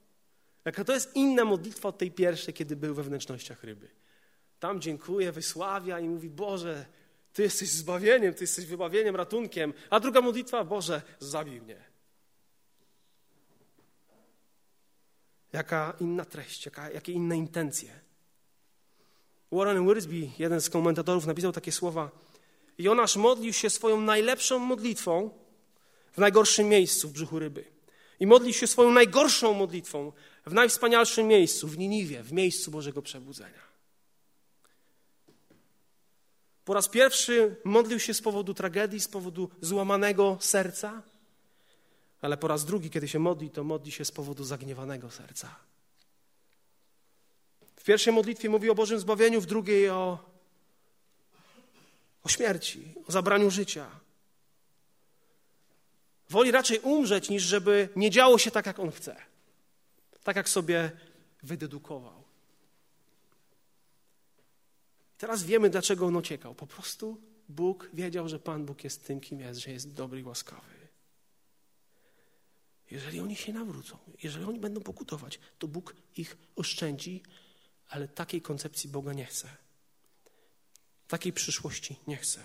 Jaka 0.65 0.85
to 0.85 0.93
jest 0.93 1.17
inna 1.17 1.45
modlitwa 1.45 1.89
od 1.89 1.99
tej 1.99 2.11
pierwszej, 2.11 2.55
kiedy 2.55 2.77
był 2.77 2.95
we 2.95 3.03
wnętrznościach 3.03 3.65
ryby. 3.65 4.00
Tam 4.61 4.81
dziękuję, 4.81 5.33
wysławia 5.33 6.00
i 6.00 6.09
mówi: 6.09 6.31
Boże, 6.31 6.87
Ty 7.33 7.43
jesteś 7.43 7.71
zbawieniem, 7.71 8.35
Ty 8.35 8.45
jesteś 8.45 8.67
wybawieniem, 8.67 9.17
ratunkiem. 9.17 9.73
A 9.90 10.00
druga 10.00 10.21
modlitwa: 10.21 10.64
Boże, 10.64 11.02
zabij 11.19 11.61
mnie. 11.61 11.76
Jaka 15.52 15.97
inna 16.00 16.25
treść, 16.25 16.67
jaka, 16.67 16.90
jakie 16.90 17.12
inne 17.12 17.37
intencje. 17.37 18.00
Warren 19.52 19.87
Wiersbe, 19.87 20.14
jeden 20.38 20.61
z 20.61 20.71
komentatorów, 20.71 21.26
napisał 21.26 21.52
takie 21.52 21.73
słowa: 21.73 22.11
Jonasz 22.79 23.17
modlił 23.17 23.52
się 23.52 23.71
swoją 23.71 24.00
najlepszą 24.00 24.59
modlitwą 24.59 25.31
w 26.12 26.19
najgorszym 26.19 26.69
miejscu 26.69 27.09
w 27.09 27.12
brzuchu 27.12 27.38
ryby. 27.38 27.64
I 28.21 28.26
modlił 28.26 28.52
się 28.52 28.67
swoją 28.67 28.93
najgorszą 28.93 29.55
modlitwą 29.55 30.12
w 30.47 30.52
najwspanialszym 30.52 31.26
miejscu, 31.26 31.69
w 31.69 31.79
Niniwie, 31.79 32.23
w 32.23 32.33
miejscu 32.33 32.71
Bożego 32.71 33.02
Przebudzenia. 33.02 33.70
Po 36.71 36.75
raz 36.75 36.89
pierwszy 36.89 37.57
modlił 37.65 38.00
się 38.00 38.15
z 38.15 38.21
powodu 38.21 38.55
tragedii, 38.55 39.00
z 39.00 39.09
powodu 39.09 39.50
złamanego 39.61 40.39
serca, 40.41 41.03
ale 42.23 42.37
po 42.37 42.49
raz 42.49 42.65
drugi, 42.65 42.91
kiedy 42.91 43.09
się 43.09 43.19
modli, 43.19 43.50
to 43.50 43.65
modli 43.65 43.93
się 43.93 44.05
z 44.05 44.11
powodu 44.11 44.45
zagniewanego 44.45 45.11
serca. 45.11 45.57
W 47.77 47.85
pierwszej 47.85 48.12
modlitwie 48.12 48.50
mówi 48.50 48.71
o 48.71 48.75
Bożym 48.75 49.00
zbawieniu, 49.00 49.41
w 49.41 49.47
drugiej 49.47 49.91
o, 49.91 50.19
o 52.25 52.29
śmierci, 52.29 52.95
o 53.09 53.12
zabraniu 53.12 53.50
życia. 53.50 53.87
Woli 56.29 56.50
raczej 56.50 56.79
umrzeć, 56.79 57.31
niż 57.31 57.43
żeby 57.43 57.89
nie 57.97 58.11
działo 58.11 58.39
się 58.39 58.50
tak, 58.50 58.67
jak 58.67 58.79
on 58.79 58.91
chce. 58.91 59.17
Tak, 60.25 60.37
jak 60.37 60.49
sobie 60.49 60.91
wydedukował. 61.43 62.20
Teraz 65.21 65.43
wiemy, 65.43 65.71
dlaczego 65.71 66.07
on 66.07 66.17
uciekał. 66.17 66.55
Po 66.55 66.67
prostu 66.67 67.21
Bóg 67.49 67.91
wiedział, 67.95 68.29
że 68.29 68.39
Pan 68.39 68.67
Bóg 68.67 68.85
jest 68.85 69.05
tym, 69.05 69.21
kim 69.21 69.41
jest, 69.41 69.61
że 69.61 69.71
jest 69.71 69.93
dobry 69.93 70.21
i 70.21 70.25
łaskawy. 70.25 70.89
Jeżeli 72.91 73.21
oni 73.21 73.37
się 73.37 73.53
nawrócą, 73.53 73.99
jeżeli 74.23 74.45
oni 74.45 74.61
będą 74.61 74.81
pokutować, 74.81 75.39
to 75.59 75.69
Bóg 75.69 75.97
ich 76.17 76.37
oszczędzi, 76.57 77.23
ale 77.89 78.09
takiej 78.09 78.43
koncepcji 78.43 78.91
Boga 78.91 79.12
nie 79.12 79.27
chce. 79.27 79.49
Takiej 81.09 81.33
przyszłości 81.33 81.97
nie 82.07 82.17
chce. 82.17 82.41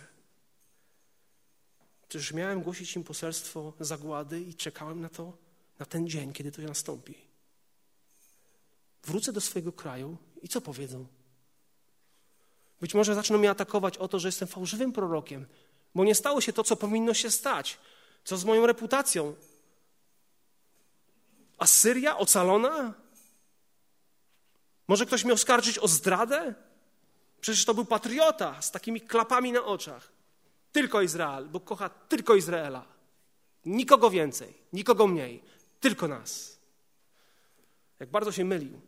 Przecież 2.07 2.33
miałem 2.33 2.61
głosić 2.61 2.95
im 2.95 3.03
poselstwo 3.03 3.73
zagłady 3.79 4.41
i 4.41 4.53
czekałem 4.53 5.01
na 5.01 5.09
to, 5.09 5.37
na 5.79 5.85
ten 5.85 6.07
dzień, 6.07 6.33
kiedy 6.33 6.51
to 6.51 6.61
nastąpi. 6.61 7.15
Wrócę 9.03 9.33
do 9.33 9.41
swojego 9.41 9.71
kraju 9.71 10.17
i 10.41 10.47
co 10.47 10.61
powiedzą? 10.61 11.07
Być 12.81 12.93
może 12.93 13.15
zaczną 13.15 13.37
mnie 13.37 13.49
atakować 13.49 13.97
o 13.97 14.07
to, 14.07 14.19
że 14.19 14.27
jestem 14.27 14.47
fałszywym 14.47 14.91
prorokiem, 14.91 15.45
bo 15.95 16.03
nie 16.03 16.15
stało 16.15 16.41
się 16.41 16.53
to, 16.53 16.63
co 16.63 16.75
powinno 16.75 17.13
się 17.13 17.31
stać. 17.31 17.77
Co 18.23 18.37
z 18.37 18.45
moją 18.45 18.65
reputacją? 18.65 19.35
Asyria 21.57 22.17
ocalona? 22.17 22.93
Może 24.87 25.05
ktoś 25.05 25.23
mnie 25.23 25.33
oskarżyć 25.33 25.79
o 25.79 25.87
zdradę? 25.87 26.53
Przecież 27.41 27.65
to 27.65 27.73
był 27.73 27.85
patriota 27.85 28.61
z 28.61 28.71
takimi 28.71 29.01
klapami 29.01 29.51
na 29.51 29.63
oczach. 29.63 30.11
Tylko 30.71 31.01
Izrael, 31.01 31.45
bo 31.45 31.59
kocha 31.59 31.89
tylko 31.89 32.35
Izraela. 32.35 32.85
Nikogo 33.65 34.09
więcej, 34.09 34.53
nikogo 34.73 35.07
mniej, 35.07 35.43
tylko 35.79 36.07
nas. 36.07 36.59
Jak 37.99 38.09
bardzo 38.09 38.31
się 38.31 38.45
mylił. 38.45 38.81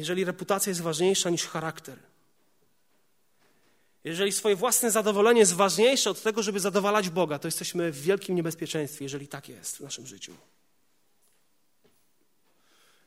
Jeżeli 0.00 0.24
reputacja 0.24 0.70
jest 0.70 0.80
ważniejsza 0.80 1.30
niż 1.30 1.46
charakter, 1.46 1.98
jeżeli 4.04 4.32
swoje 4.32 4.56
własne 4.56 4.90
zadowolenie 4.90 5.40
jest 5.40 5.54
ważniejsze 5.54 6.10
od 6.10 6.22
tego, 6.22 6.42
żeby 6.42 6.60
zadowalać 6.60 7.08
Boga, 7.08 7.38
to 7.38 7.48
jesteśmy 7.48 7.92
w 7.92 8.02
wielkim 8.02 8.36
niebezpieczeństwie, 8.36 9.04
jeżeli 9.04 9.28
tak 9.28 9.48
jest 9.48 9.76
w 9.76 9.80
naszym 9.80 10.06
życiu. 10.06 10.36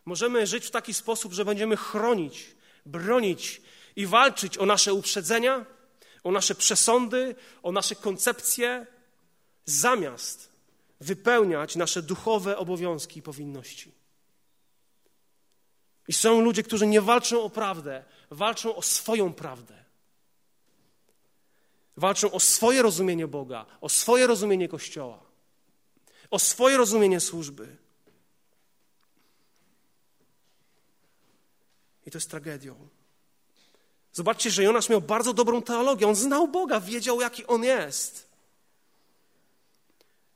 Możemy 0.05 0.47
żyć 0.47 0.65
w 0.65 0.71
taki 0.71 0.93
sposób, 0.93 1.33
że 1.33 1.45
będziemy 1.45 1.77
chronić, 1.77 2.55
bronić 2.85 3.61
i 3.95 4.05
walczyć 4.05 4.57
o 4.57 4.65
nasze 4.65 4.93
uprzedzenia, 4.93 5.65
o 6.23 6.31
nasze 6.31 6.55
przesądy, 6.55 7.35
o 7.63 7.71
nasze 7.71 7.95
koncepcje, 7.95 8.87
zamiast 9.65 10.49
wypełniać 10.99 11.75
nasze 11.75 12.01
duchowe 12.01 12.57
obowiązki 12.57 13.19
i 13.19 13.23
powinności. 13.23 14.02
I 16.07 16.13
są 16.13 16.41
ludzie, 16.41 16.63
którzy 16.63 16.87
nie 16.87 17.01
walczą 17.01 17.43
o 17.43 17.49
prawdę, 17.49 18.03
walczą 18.31 18.75
o 18.75 18.81
swoją 18.81 19.33
prawdę. 19.33 19.83
Walczą 21.97 22.31
o 22.31 22.39
swoje 22.39 22.81
rozumienie 22.81 23.27
Boga, 23.27 23.65
o 23.81 23.89
swoje 23.89 24.27
rozumienie 24.27 24.67
Kościoła, 24.67 25.19
o 26.31 26.39
swoje 26.39 26.77
rozumienie 26.77 27.19
służby. 27.19 27.77
I 32.05 32.11
to 32.11 32.17
jest 32.17 32.29
tragedią. 32.29 32.87
Zobaczcie, 34.13 34.51
że 34.51 34.63
Jonasz 34.63 34.89
miał 34.89 35.01
bardzo 35.01 35.33
dobrą 35.33 35.61
teologię. 35.61 36.07
On 36.07 36.15
znał 36.15 36.47
Boga, 36.47 36.79
wiedział, 36.79 37.21
jaki 37.21 37.47
on 37.47 37.63
jest. 37.63 38.33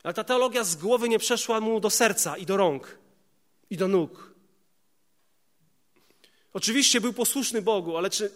Ale 0.04 0.14
ta 0.14 0.24
teologia 0.24 0.64
z 0.64 0.76
głowy 0.76 1.10
nie 1.10 1.20
przeszła 1.20 1.60
mu 1.60 1.80
do 1.80 1.90
serca 1.90 2.38
i 2.38 2.46
do 2.46 2.58
rąk 2.58 2.98
i 3.70 3.78
do 3.78 3.88
nóg. 3.88 4.27
Oczywiście 6.58 7.02
był 7.02 7.14
posłuszny 7.14 7.62
Bogu, 7.62 7.98
ale 7.98 8.10
czy, 8.10 8.32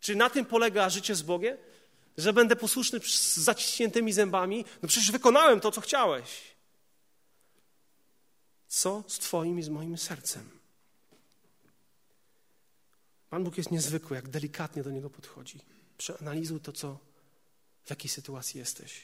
czy 0.00 0.16
na 0.16 0.30
tym 0.30 0.44
polega 0.44 0.90
życie 0.90 1.14
z 1.14 1.22
Bogiem? 1.22 1.56
Że 2.16 2.32
będę 2.32 2.56
posłuszny 2.56 3.00
z 3.00 3.36
zaciśniętymi 3.36 4.12
zębami? 4.12 4.64
No 4.82 4.88
przecież 4.88 5.10
wykonałem 5.10 5.60
to, 5.60 5.70
co 5.70 5.80
chciałeś. 5.80 6.54
Co 8.68 9.04
z 9.08 9.18
Twoim 9.18 9.58
i 9.58 9.62
z 9.62 9.68
moim 9.68 9.98
sercem? 9.98 10.50
Pan 13.30 13.44
Bóg 13.44 13.58
jest 13.58 13.70
niezwykły, 13.70 14.16
jak 14.16 14.28
delikatnie 14.28 14.82
do 14.82 14.90
niego 14.90 15.10
podchodzi. 15.10 15.60
Przeanalizuj 15.98 16.60
to, 16.60 16.72
co, 16.72 16.98
w 17.84 17.90
jakiej 17.90 18.10
sytuacji 18.10 18.58
jesteś. 18.58 19.02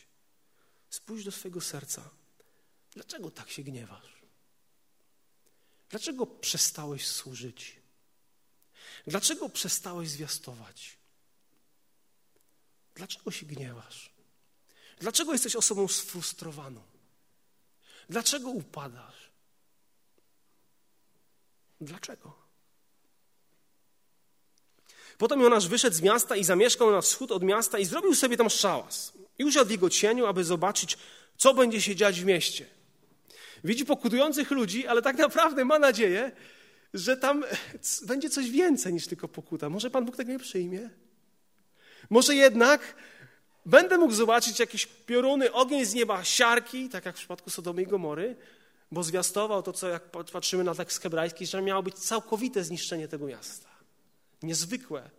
Spójrz 0.91 1.25
do 1.25 1.33
swojego 1.33 1.61
serca. 1.61 2.11
Dlaczego 2.93 3.31
tak 3.31 3.51
się 3.51 3.63
gniewasz? 3.63 4.23
Dlaczego 5.91 6.27
przestałeś 6.27 7.07
służyć? 7.07 7.78
Dlaczego 9.09 9.49
przestałeś 9.49 10.09
zwiastować? 10.09 10.99
Dlaczego 12.95 13.31
się 13.31 13.47
gniewasz? 13.47 14.11
Dlaczego 15.01 15.33
jesteś 15.33 15.57
osobą 15.57 15.89
sfrustrowaną? 15.89 16.83
Dlaczego 18.09 18.51
upadasz? 18.51 19.31
Dlaczego? 21.81 22.33
Potem 25.19 25.41
Jonasz 25.41 25.69
wyszedł 25.69 25.97
z 25.97 26.01
miasta 26.01 26.37
i 26.37 26.45
zamieszkał 26.45 26.91
na 26.91 27.01
wschód 27.01 27.33
od 27.33 27.43
miasta 27.43 27.79
i 27.79 27.85
zrobił 27.85 28.15
sobie 28.15 28.37
tam 28.37 28.51
szałas. 28.51 29.13
I 29.39 29.45
usiadł 29.45 29.69
w 29.69 29.71
jego 29.71 29.91
cieniu, 29.91 30.27
aby 30.27 30.45
zobaczyć, 30.45 30.99
co 31.37 31.55
będzie 31.55 31.83
się 31.83 31.97
dziać 31.97 32.21
w 32.21 32.25
mieście. 32.25 32.67
Widzi 33.65 33.85
pokutujących 33.87 34.51
ludzi, 34.51 34.87
ale 34.87 35.03
tak 35.03 35.17
naprawdę 35.17 35.65
ma 35.65 35.79
nadzieję, 35.79 36.33
że 36.95 37.17
tam 37.17 37.45
będzie 38.07 38.31
coś 38.31 38.51
więcej 38.51 38.93
niż 38.93 39.07
tylko 39.07 39.29
pokuta. 39.29 39.69
Może 39.69 39.91
Pan 39.91 40.05
Bóg 40.05 40.17
tego 40.17 40.33
nie 40.33 40.39
przyjmie? 40.39 40.91
Może 42.11 42.35
jednak 42.35 42.95
będę 43.67 43.99
mógł 43.99 44.13
zobaczyć 44.13 44.61
jakieś 44.61 44.87
pioruny, 44.87 45.53
ogień 45.53 45.85
z 45.85 45.95
nieba, 45.95 46.25
siarki, 46.25 46.89
tak 46.89 47.05
jak 47.07 47.15
w 47.15 47.19
przypadku 47.19 47.51
Sodomy 47.51 47.83
i 47.83 47.87
Gomory, 47.87 48.37
bo 48.93 49.03
zwiastował 49.03 49.63
to, 49.63 49.73
co 49.73 49.89
jak 49.89 50.11
patrzymy 50.11 50.65
na 50.65 50.75
tekst 50.75 51.03
hebrajski, 51.03 51.47
że 51.47 51.63
miało 51.63 51.83
być 51.83 51.99
całkowite 51.99 52.65
zniszczenie 52.65 53.09
tego 53.09 53.27
miasta. 53.27 53.69
Niezwykłe. 54.43 55.11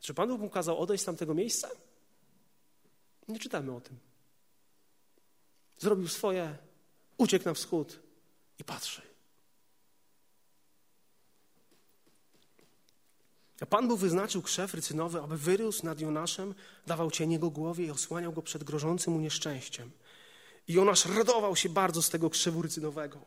Czy 0.00 0.14
Pan 0.14 0.28
Bóg 0.28 0.40
mu 0.40 0.50
kazał 0.50 0.78
odejść 0.78 1.02
z 1.02 1.06
tamtego 1.06 1.34
miejsca? 1.34 1.68
Nie 3.28 3.38
czytamy 3.38 3.76
o 3.76 3.80
tym. 3.80 3.98
Zrobił 5.78 6.08
swoje, 6.08 6.56
uciekł 7.18 7.44
na 7.44 7.54
wschód 7.54 8.00
i 8.58 8.64
patrzy. 8.64 9.02
A 13.60 13.66
Pan 13.66 13.88
Bóg 13.88 14.00
wyznaczył 14.00 14.42
krzew 14.42 14.74
rycynowy, 14.74 15.20
aby 15.20 15.36
wyrósł 15.36 15.86
nad 15.86 16.00
Jonaszem, 16.00 16.54
dawał 16.86 17.10
cień 17.10 17.32
jego 17.32 17.50
głowie 17.50 17.84
i 17.84 17.90
osłaniał 17.90 18.32
go 18.32 18.42
przed 18.42 18.64
grożącym 18.64 19.12
mu 19.12 19.20
nieszczęściem. 19.20 19.90
I 20.68 20.72
Jonasz 20.72 21.06
radował 21.06 21.56
się 21.56 21.68
bardzo 21.68 22.02
z 22.02 22.10
tego 22.10 22.30
krzewu 22.30 22.62
rycynowego. 22.62 23.18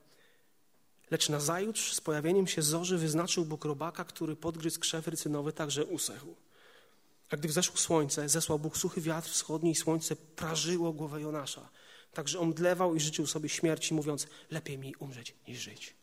Lecz 1.11 1.29
nazajutrz 1.29 1.93
z 1.93 2.01
pojawieniem 2.01 2.47
się 2.47 2.61
zorzy 2.61 2.97
wyznaczył 2.97 3.45
Bóg 3.45 3.65
robaka, 3.65 4.05
który 4.05 4.35
podgryzł 4.35 4.79
krzew 4.79 5.07
rycynowy, 5.07 5.53
także 5.53 5.85
usechł. 5.85 6.35
A 7.29 7.37
gdy 7.37 7.47
wzeszło 7.47 7.77
słońce, 7.77 8.29
zesłał 8.29 8.59
Bóg 8.59 8.77
suchy 8.77 9.01
wiatr 9.01 9.29
wschodni 9.29 9.71
i 9.71 9.75
słońce 9.75 10.15
prażyło 10.15 10.93
głowę 10.93 11.21
Jonasza. 11.21 11.69
Także 12.13 12.39
omdlewał 12.39 12.95
i 12.95 12.99
życzył 12.99 13.27
sobie 13.27 13.49
śmierci, 13.49 13.93
mówiąc, 13.93 14.27
lepiej 14.49 14.77
mi 14.77 14.95
umrzeć 14.95 15.33
niż 15.47 15.59
żyć. 15.59 15.93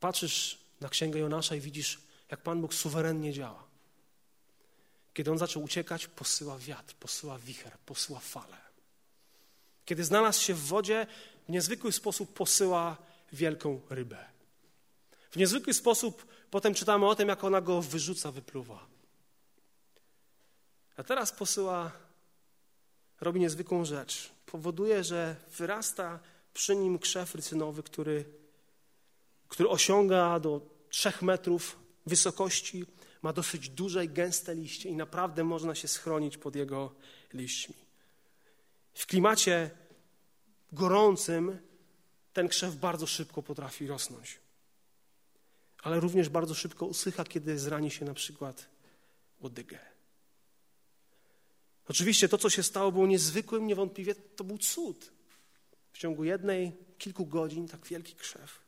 Patrzysz 0.00 0.58
na 0.80 0.88
księgę 0.88 1.18
Jonasza 1.18 1.54
i 1.54 1.60
widzisz, 1.60 2.00
jak 2.30 2.42
Pan 2.42 2.60
Bóg 2.60 2.74
suwerennie 2.74 3.32
działa. 3.32 3.66
Kiedy 5.14 5.30
on 5.30 5.38
zaczął 5.38 5.62
uciekać, 5.62 6.06
posyła 6.06 6.58
wiatr, 6.58 6.94
posyła 6.94 7.38
wicher, 7.38 7.78
posyła 7.86 8.20
fale. 8.20 8.56
Kiedy 9.84 10.04
znalazł 10.04 10.42
się 10.42 10.54
w 10.54 10.66
wodzie, 10.66 11.06
w 11.48 11.52
niezwykły 11.52 11.92
sposób 11.92 12.34
posyła 12.34 12.96
wielką 13.32 13.80
rybę. 13.90 14.24
W 15.30 15.36
niezwykły 15.36 15.74
sposób 15.74 16.26
potem 16.50 16.74
czytamy 16.74 17.06
o 17.06 17.14
tym, 17.14 17.28
jak 17.28 17.44
ona 17.44 17.60
go 17.60 17.82
wyrzuca, 17.82 18.32
wypluwa. 18.32 18.86
A 20.96 21.02
teraz 21.04 21.32
posyła, 21.32 21.92
robi 23.20 23.40
niezwykłą 23.40 23.84
rzecz. 23.84 24.30
Powoduje, 24.46 25.04
że 25.04 25.36
wyrasta 25.58 26.20
przy 26.54 26.76
nim 26.76 26.98
krzew 26.98 27.34
rycynowy, 27.34 27.82
który, 27.82 28.24
który 29.48 29.68
osiąga 29.68 30.40
do 30.40 30.60
trzech 30.88 31.22
metrów 31.22 31.78
wysokości, 32.06 32.84
ma 33.22 33.32
dosyć 33.32 33.68
duże 33.68 34.04
i 34.04 34.08
gęste 34.08 34.54
liście 34.54 34.88
i 34.88 34.96
naprawdę 34.96 35.44
można 35.44 35.74
się 35.74 35.88
schronić 35.88 36.38
pod 36.38 36.56
jego 36.56 36.94
liśćmi. 37.32 37.74
W 38.94 39.06
klimacie 39.06 39.70
gorącym 40.72 41.58
ten 42.32 42.48
krzew 42.48 42.76
bardzo 42.76 43.06
szybko 43.06 43.42
potrafi 43.42 43.86
rosnąć. 43.86 44.38
Ale 45.82 46.00
również 46.00 46.28
bardzo 46.28 46.54
szybko 46.54 46.86
usycha, 46.86 47.24
kiedy 47.24 47.58
zrani 47.58 47.90
się 47.90 48.04
na 48.04 48.14
przykład 48.14 48.66
łodygę. 49.40 49.95
Oczywiście 51.88 52.28
to, 52.28 52.38
co 52.38 52.50
się 52.50 52.62
stało, 52.62 52.92
było 52.92 53.06
niezwykłym, 53.06 53.66
niewątpliwie 53.66 54.14
to 54.14 54.44
był 54.44 54.58
cud. 54.58 55.12
W 55.92 55.98
ciągu 55.98 56.24
jednej, 56.24 56.72
kilku 56.98 57.26
godzin 57.26 57.68
tak 57.68 57.86
wielki 57.86 58.14
krzew. 58.14 58.60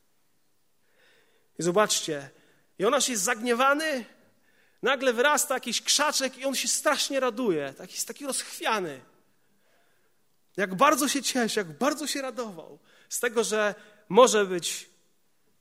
I 1.59 1.63
zobaczcie, 1.63 2.31
Jonasz 2.79 3.09
jest 3.09 3.23
zagniewany, 3.23 4.05
nagle 4.83 5.13
wyrasta 5.13 5.55
jakiś 5.55 5.83
krzaczek 5.83 6.39
i 6.39 6.45
on 6.45 6.55
się 6.55 6.69
strasznie 6.69 7.21
raduje, 7.21 7.75
taki, 7.79 7.93
jest 7.93 8.09
taki 8.09 8.27
rozchwiany. 8.27 9.01
Jak 10.57 10.75
bardzo 10.75 11.09
się 11.09 11.23
cieszy, 11.23 11.61
jak 11.61 11.79
bardzo 11.79 12.07
się 12.07 12.23
radował 12.23 12.79
z 13.09 13.21
tego, 13.21 13.45
że 13.45 13.75
może 14.09 14.47
być 14.47 14.91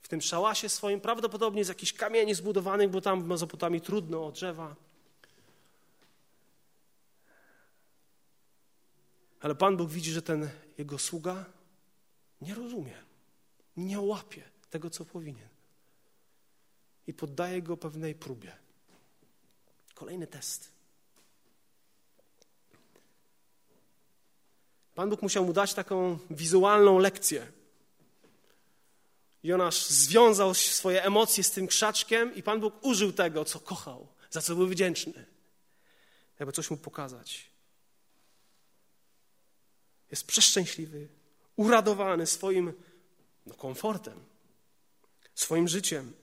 w 0.01 0.07
tym 0.07 0.21
szałasie 0.21 0.69
swoim, 0.69 1.01
prawdopodobnie 1.01 1.65
z 1.65 1.67
jakichś 1.67 1.93
kamieni 1.93 2.35
zbudowanych, 2.35 2.89
bo 2.89 3.01
tam 3.01 3.23
w 3.23 3.27
Mezopotamii 3.27 3.81
trudno 3.81 4.25
o 4.25 4.31
drzewa. 4.31 4.75
Ale 9.39 9.55
Pan 9.55 9.77
Bóg 9.77 9.89
widzi, 9.89 10.11
że 10.11 10.21
ten 10.21 10.49
jego 10.77 10.99
sługa 10.99 11.45
nie 12.41 12.55
rozumie, 12.55 12.97
nie 13.77 13.99
łapie 13.99 14.43
tego, 14.69 14.89
co 14.89 15.05
powinien. 15.05 15.49
I 17.07 17.13
poddaje 17.13 17.61
go 17.61 17.77
pewnej 17.77 18.15
próbie. 18.15 18.57
Kolejny 19.93 20.27
test. 20.27 20.71
Pan 24.95 25.09
Bóg 25.09 25.21
musiał 25.21 25.45
mu 25.45 25.53
dać 25.53 25.73
taką 25.73 26.19
wizualną 26.29 26.99
lekcję. 26.99 27.51
Jonasz 29.43 29.85
związał 29.85 30.53
swoje 30.53 31.03
emocje 31.03 31.43
z 31.43 31.51
tym 31.51 31.67
krzaczkiem 31.67 32.35
i 32.35 32.43
Pan 32.43 32.59
Bóg 32.59 32.85
użył 32.85 33.13
tego, 33.13 33.45
co 33.45 33.59
kochał, 33.59 34.07
za 34.29 34.41
co 34.41 34.55
był 34.55 34.67
wdzięczny, 34.67 35.25
aby 36.39 36.51
coś 36.51 36.71
mu 36.71 36.77
pokazać. 36.77 37.56
Jest 40.11 40.27
przeszczęśliwy, 40.27 41.07
uradowany 41.55 42.27
swoim 42.27 42.73
No 43.45 43.53
komfortem, 43.53 44.25
swoim 45.35 45.67
życiem. 45.67 46.13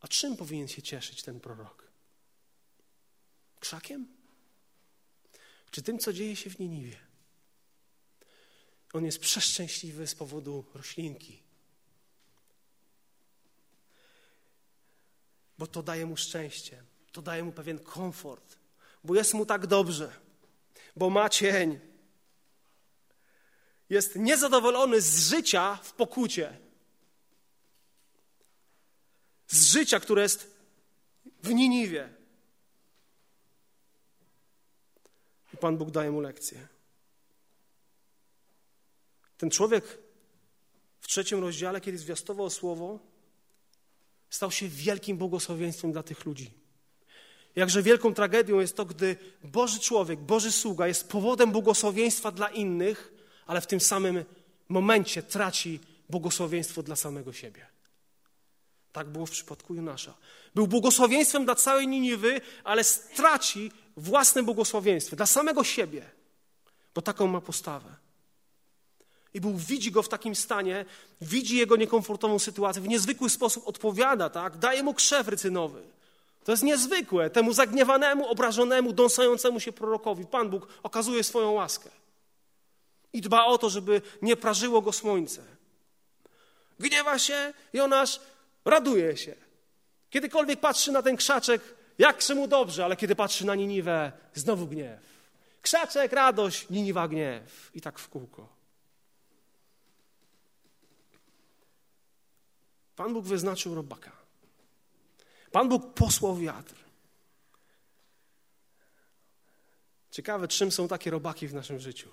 A 0.00 0.08
czym 0.08 0.36
powinien 0.36 0.68
się 0.68 0.82
cieszyć 0.82 1.22
ten 1.22 1.40
prorok? 1.40 1.90
Krzakiem? 3.60 4.06
Czy 5.70 5.82
tym, 5.82 5.98
co 5.98 6.12
dzieje 6.12 6.36
się 6.36 6.50
w 6.50 6.58
Niniwie? 6.58 6.96
On 8.92 9.04
jest 9.04 9.18
przeszczęśliwy 9.18 10.06
z 10.06 10.14
powodu 10.14 10.64
roślinki. 10.74 11.42
Bo 15.58 15.66
to 15.66 15.82
daje 15.82 16.06
mu 16.06 16.16
szczęście, 16.16 16.82
to 17.12 17.22
daje 17.22 17.44
mu 17.44 17.52
pewien 17.52 17.78
komfort, 17.78 18.58
bo 19.04 19.14
jest 19.14 19.34
mu 19.34 19.46
tak 19.46 19.66
dobrze, 19.66 20.20
bo 20.96 21.10
ma 21.10 21.28
cień. 21.28 21.80
Jest 23.88 24.16
niezadowolony 24.16 25.00
z 25.00 25.28
życia 25.28 25.76
w 25.82 25.92
pokucie. 25.92 26.58
Z 29.46 29.66
życia, 29.66 30.00
które 30.00 30.22
jest 30.22 30.56
w 31.42 31.54
Niniwie. 31.54 32.14
I 35.54 35.56
Pan 35.56 35.76
Bóg 35.78 35.90
daje 35.90 36.10
mu 36.10 36.20
lekcję. 36.20 36.68
Ten 39.38 39.50
człowiek 39.50 39.98
w 41.00 41.06
trzecim 41.06 41.40
rozdziale, 41.40 41.80
kiedy 41.80 41.98
zwiastował 41.98 42.50
słowo, 42.50 42.98
stał 44.30 44.50
się 44.50 44.68
wielkim 44.68 45.16
błogosławieństwem 45.16 45.92
dla 45.92 46.02
tych 46.02 46.24
ludzi. 46.24 46.61
Jakże 47.56 47.82
wielką 47.82 48.14
tragedią 48.14 48.60
jest 48.60 48.76
to, 48.76 48.84
gdy 48.84 49.16
Boży 49.44 49.80
człowiek, 49.80 50.20
Boży 50.20 50.52
sługa 50.52 50.86
jest 50.86 51.08
powodem 51.08 51.50
błogosławieństwa 51.52 52.30
dla 52.30 52.48
innych, 52.48 53.12
ale 53.46 53.60
w 53.60 53.66
tym 53.66 53.80
samym 53.80 54.24
momencie 54.68 55.22
traci 55.22 55.80
błogosławieństwo 56.10 56.82
dla 56.82 56.96
samego 56.96 57.32
siebie. 57.32 57.66
Tak 58.92 59.08
było 59.08 59.26
w 59.26 59.30
przypadku 59.30 59.74
Jonasza. 59.74 60.14
Był 60.54 60.66
błogosławieństwem 60.66 61.44
dla 61.44 61.54
całej 61.54 61.88
Niniwy, 61.88 62.40
ale 62.64 62.84
straci 62.84 63.72
własne 63.96 64.42
błogosławieństwo 64.42 65.16
dla 65.16 65.26
samego 65.26 65.64
siebie, 65.64 66.02
bo 66.94 67.02
taką 67.02 67.26
ma 67.26 67.40
postawę. 67.40 67.96
I 69.34 69.40
Bóg 69.40 69.56
widzi 69.56 69.92
go 69.92 70.02
w 70.02 70.08
takim 70.08 70.34
stanie, 70.34 70.84
widzi 71.20 71.56
jego 71.56 71.76
niekomfortową 71.76 72.38
sytuację, 72.38 72.82
w 72.82 72.88
niezwykły 72.88 73.30
sposób 73.30 73.68
odpowiada, 73.68 74.30
tak? 74.30 74.58
Daje 74.58 74.82
mu 74.82 74.94
krzew 74.94 75.28
rycynowy. 75.28 75.82
To 76.44 76.52
jest 76.52 76.62
niezwykłe. 76.62 77.30
Temu 77.30 77.52
zagniewanemu, 77.52 78.26
obrażonemu, 78.26 78.92
dąsającemu 78.92 79.60
się 79.60 79.72
prorokowi 79.72 80.26
Pan 80.26 80.50
Bóg 80.50 80.68
okazuje 80.82 81.24
swoją 81.24 81.50
łaskę. 81.50 81.90
I 83.12 83.20
dba 83.20 83.44
o 83.44 83.58
to, 83.58 83.70
żeby 83.70 84.02
nie 84.22 84.36
prażyło 84.36 84.82
go 84.82 84.92
słońce. 84.92 85.42
Gniewa 86.80 87.18
się, 87.18 87.52
Jonasz 87.72 88.20
raduje 88.64 89.16
się. 89.16 89.34
Kiedykolwiek 90.10 90.60
patrzy 90.60 90.92
na 90.92 91.02
ten 91.02 91.16
krzaczek, 91.16 91.62
jakże 91.98 92.34
mu 92.34 92.48
dobrze, 92.48 92.84
ale 92.84 92.96
kiedy 92.96 93.14
patrzy 93.16 93.46
na 93.46 93.54
Niniwę, 93.54 94.12
znowu 94.34 94.66
gniew. 94.66 95.00
Krzaczek, 95.62 96.12
radość, 96.12 96.70
Niniwa, 96.70 97.08
gniew. 97.08 97.70
I 97.74 97.80
tak 97.80 97.98
w 97.98 98.08
kółko. 98.08 98.48
Pan 102.96 103.12
Bóg 103.14 103.24
wyznaczył 103.24 103.74
robaka. 103.74 104.21
Pan 105.52 105.68
Bóg 105.68 105.94
posłał 105.94 106.36
wiatr. 106.36 106.74
Ciekawe, 110.10 110.48
czym 110.48 110.72
są 110.72 110.88
takie 110.88 111.10
robaki 111.10 111.48
w 111.48 111.54
naszym 111.54 111.80
życiu. 111.80 112.08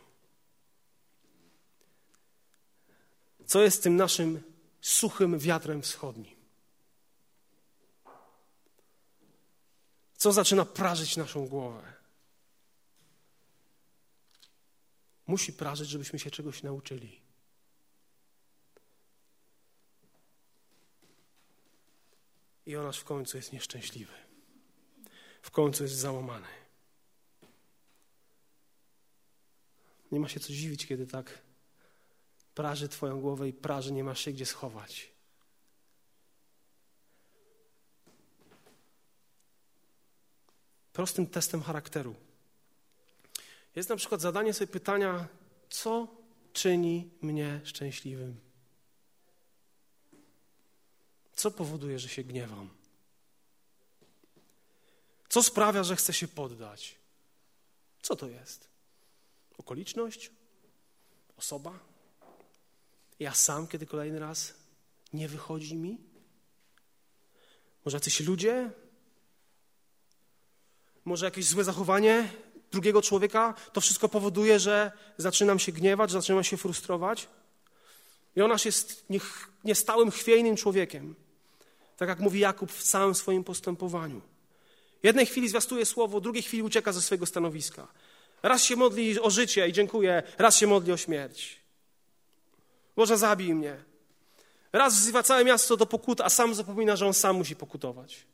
Co 3.45 3.62
jest 3.62 3.84
tym 3.84 3.95
naszym 3.95 4.43
suchym 4.82 5.39
wiatrem 5.39 5.82
wschodnim? 5.82 6.39
Co 10.17 10.32
zaczyna 10.32 10.65
prażyć 10.65 11.17
naszą 11.17 11.47
głowę? 11.47 11.93
Musi 15.28 15.54
prażyć, 15.54 15.89
żebyśmy 15.89 16.19
się 16.19 16.32
czegoś 16.32 16.63
nauczyli. 16.63 17.29
I 22.69 22.71
Jonasz 22.71 22.99
w 22.99 23.03
końcu 23.03 23.38
jest 23.38 23.53
nieszczęśliwy. 23.53 24.13
W 25.41 25.51
końcu 25.51 25.84
jest 25.84 25.95
załamany. 25.95 26.47
Nie 30.12 30.19
ma 30.19 30.29
się 30.29 30.39
co 30.39 30.53
dziwić, 30.53 30.88
kiedy 30.88 31.08
tak 31.08 31.41
praży 32.55 32.89
Twoją 32.89 33.21
głowę 33.21 33.49
i 33.49 33.53
praży, 33.53 33.91
nie 33.91 34.03
masz 34.03 34.19
się 34.19 34.32
gdzie 34.32 34.45
schować. 34.45 35.12
Prostym 40.93 41.27
testem 41.27 41.62
charakteru 41.62 42.15
jest 43.75 43.89
na 43.89 43.95
przykład 43.95 44.21
zadanie 44.21 44.53
sobie 44.53 44.71
pytania, 44.71 45.27
co 45.69 46.08
czyni 46.53 47.10
mnie 47.21 47.62
szczęśliwym? 47.63 48.48
Co 51.39 51.52
powoduje, 51.52 51.99
że 51.99 52.10
się 52.10 52.23
gniewam? 52.23 52.69
Co 55.30 55.43
sprawia, 55.43 55.84
że 55.84 55.95
chcę 55.95 56.13
się 56.13 56.28
poddać? 56.28 56.95
Co 58.02 58.15
to 58.15 58.28
jest? 58.28 58.67
Okoliczność? 59.58 60.32
Osoba? 61.38 61.80
Ja 63.19 63.34
sam, 63.34 63.67
kiedy 63.67 63.86
kolejny 63.86 64.19
raz 64.19 64.54
nie 65.13 65.28
wychodzi 65.28 65.75
mi? 65.75 65.97
Może 67.86 67.97
jacyś 67.97 68.19
ludzie? 68.19 68.71
Może 71.06 71.25
jakieś 71.25 71.45
złe 71.45 71.63
zachowanie 71.63 72.34
drugiego 72.71 73.02
człowieka? 73.02 73.54
To 73.73 73.82
wszystko 73.82 74.10
powoduje, 74.10 74.60
że 74.60 74.91
zaczynam 75.17 75.60
się 75.60 75.71
gniewać, 75.71 76.12
zaczynam 76.12 76.43
się 76.43 76.58
frustrować? 76.58 77.28
Jonasz 78.36 78.65
jest 78.65 79.06
niestałym, 79.63 80.12
chwiejnym 80.12 80.56
człowiekiem. 80.56 81.29
Tak 81.99 82.09
jak 82.09 82.19
mówi 82.19 82.39
Jakub 82.39 82.71
w 82.71 82.83
całym 82.83 83.15
swoim 83.15 83.43
postępowaniu. 83.43 84.21
Jednej 85.03 85.25
chwili 85.25 85.49
zwiastuje 85.49 85.85
słowo, 85.85 86.21
drugiej 86.21 86.43
chwili 86.43 86.63
ucieka 86.63 86.91
ze 86.91 87.01
swojego 87.01 87.25
stanowiska. 87.25 87.88
Raz 88.43 88.63
się 88.63 88.75
modli 88.75 89.19
o 89.19 89.29
życie 89.29 89.67
i 89.67 89.73
dziękuję, 89.73 90.23
raz 90.38 90.57
się 90.57 90.67
modli 90.67 90.91
o 90.91 90.97
śmierć. 90.97 91.59
Boże, 92.95 93.17
zabij 93.17 93.55
mnie. 93.55 93.83
Raz 94.73 94.95
wzywa 94.99 95.23
całe 95.23 95.45
miasto 95.45 95.77
do 95.77 95.85
pokuty, 95.85 96.23
a 96.23 96.29
sam 96.29 96.55
zapomina, 96.55 96.95
że 96.95 97.07
on 97.07 97.13
sam 97.13 97.35
musi 97.35 97.55
pokutować. 97.55 98.25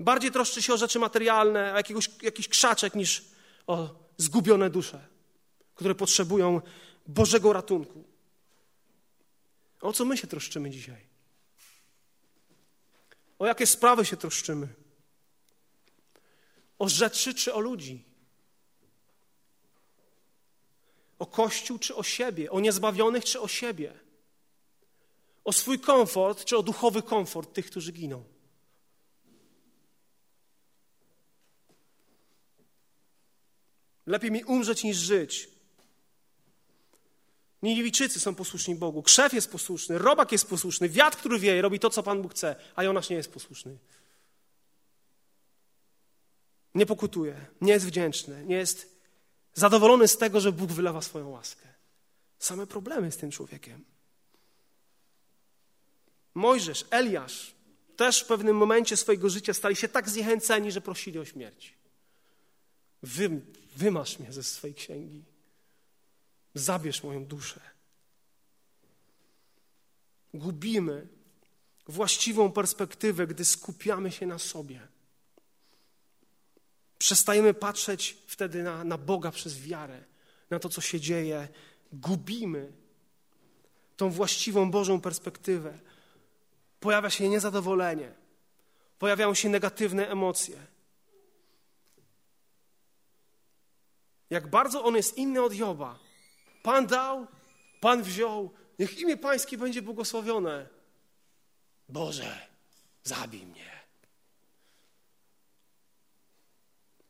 Bardziej 0.00 0.30
troszczy 0.30 0.62
się 0.62 0.74
o 0.74 0.76
rzeczy 0.76 0.98
materialne, 0.98 1.72
o 1.72 1.76
jakiegoś, 1.76 2.10
jakiś 2.22 2.48
krzaczek, 2.48 2.94
niż 2.94 3.24
o 3.66 3.88
zgubione 4.16 4.70
dusze, 4.70 5.08
które 5.74 5.94
potrzebują 5.94 6.60
Bożego 7.06 7.52
ratunku. 7.52 8.04
O 9.80 9.92
co 9.92 10.04
my 10.04 10.16
się 10.16 10.26
troszczymy 10.26 10.70
dzisiaj? 10.70 11.13
O 13.38 13.46
jakie 13.46 13.66
sprawy 13.66 14.04
się 14.04 14.16
troszczymy? 14.16 14.68
O 16.78 16.88
rzeczy 16.88 17.34
czy 17.34 17.54
o 17.54 17.60
ludzi? 17.60 18.04
O 21.18 21.26
Kościół 21.26 21.78
czy 21.78 21.94
o 21.94 22.02
siebie? 22.02 22.50
O 22.50 22.60
niezbawionych 22.60 23.24
czy 23.24 23.40
o 23.40 23.48
siebie? 23.48 24.00
O 25.44 25.52
swój 25.52 25.78
komfort 25.78 26.44
czy 26.44 26.58
o 26.58 26.62
duchowy 26.62 27.02
komfort 27.02 27.52
tych, 27.52 27.66
którzy 27.66 27.92
giną? 27.92 28.24
Lepiej 34.06 34.30
mi 34.30 34.44
umrzeć 34.44 34.84
niż 34.84 34.96
żyć. 34.96 35.53
Niniwijczycy 37.64 38.20
są 38.20 38.34
posłuszni 38.34 38.74
Bogu, 38.74 39.02
krzew 39.02 39.32
jest 39.32 39.50
posłuszny, 39.50 39.98
robak 39.98 40.32
jest 40.32 40.48
posłuszny, 40.48 40.88
wiatr, 40.88 41.18
który 41.18 41.38
wieje, 41.38 41.62
robi 41.62 41.78
to, 41.78 41.90
co 41.90 42.02
Pan 42.02 42.22
Bóg 42.22 42.32
chce, 42.34 42.56
a 42.76 42.84
Jonasz 42.84 43.10
nie 43.10 43.16
jest 43.16 43.32
posłuszny. 43.32 43.78
Nie 46.74 46.86
pokutuje, 46.86 47.46
nie 47.60 47.72
jest 47.72 47.86
wdzięczny, 47.86 48.44
nie 48.46 48.56
jest 48.56 49.00
zadowolony 49.54 50.08
z 50.08 50.18
tego, 50.18 50.40
że 50.40 50.52
Bóg 50.52 50.72
wylewa 50.72 51.02
swoją 51.02 51.28
łaskę. 51.28 51.68
Same 52.38 52.66
problemy 52.66 53.12
z 53.12 53.16
tym 53.16 53.30
człowiekiem. 53.30 53.84
Mojżesz, 56.34 56.84
Eliasz 56.90 57.54
też 57.96 58.20
w 58.20 58.26
pewnym 58.26 58.56
momencie 58.56 58.96
swojego 58.96 59.30
życia 59.30 59.54
stali 59.54 59.76
się 59.76 59.88
tak 59.88 60.08
zniechęceni, 60.08 60.72
że 60.72 60.80
prosili 60.80 61.18
o 61.18 61.24
śmierć. 61.24 61.74
Wy, 63.02 63.40
wymasz 63.76 64.18
mnie 64.18 64.32
ze 64.32 64.42
swojej 64.42 64.74
księgi. 64.74 65.33
Zabierz 66.54 67.02
moją 67.02 67.24
duszę. 67.24 67.60
Gubimy 70.34 71.08
właściwą 71.86 72.52
perspektywę, 72.52 73.26
gdy 73.26 73.44
skupiamy 73.44 74.12
się 74.12 74.26
na 74.26 74.38
sobie. 74.38 74.88
Przestajemy 76.98 77.54
patrzeć 77.54 78.16
wtedy 78.26 78.62
na, 78.62 78.84
na 78.84 78.98
Boga 78.98 79.30
przez 79.30 79.60
wiarę, 79.60 80.04
na 80.50 80.58
to, 80.58 80.68
co 80.68 80.80
się 80.80 81.00
dzieje, 81.00 81.48
gubimy 81.92 82.72
tą 83.96 84.10
właściwą 84.10 84.70
Bożą 84.70 85.00
perspektywę. 85.00 85.78
Pojawia 86.80 87.10
się 87.10 87.28
niezadowolenie, 87.28 88.14
pojawiają 88.98 89.34
się 89.34 89.48
negatywne 89.48 90.08
emocje. 90.08 90.56
Jak 94.30 94.50
bardzo 94.50 94.84
on 94.84 94.96
jest 94.96 95.18
inny 95.18 95.42
od 95.42 95.54
Joba. 95.54 95.98
Pan 96.64 96.86
dał, 96.86 97.26
Pan 97.80 98.02
wziął, 98.02 98.50
niech 98.78 98.98
imię 98.98 99.16
Pańskie 99.16 99.58
będzie 99.58 99.82
błogosławione. 99.82 100.68
Boże, 101.88 102.48
zabij 103.04 103.46
mnie. 103.46 103.70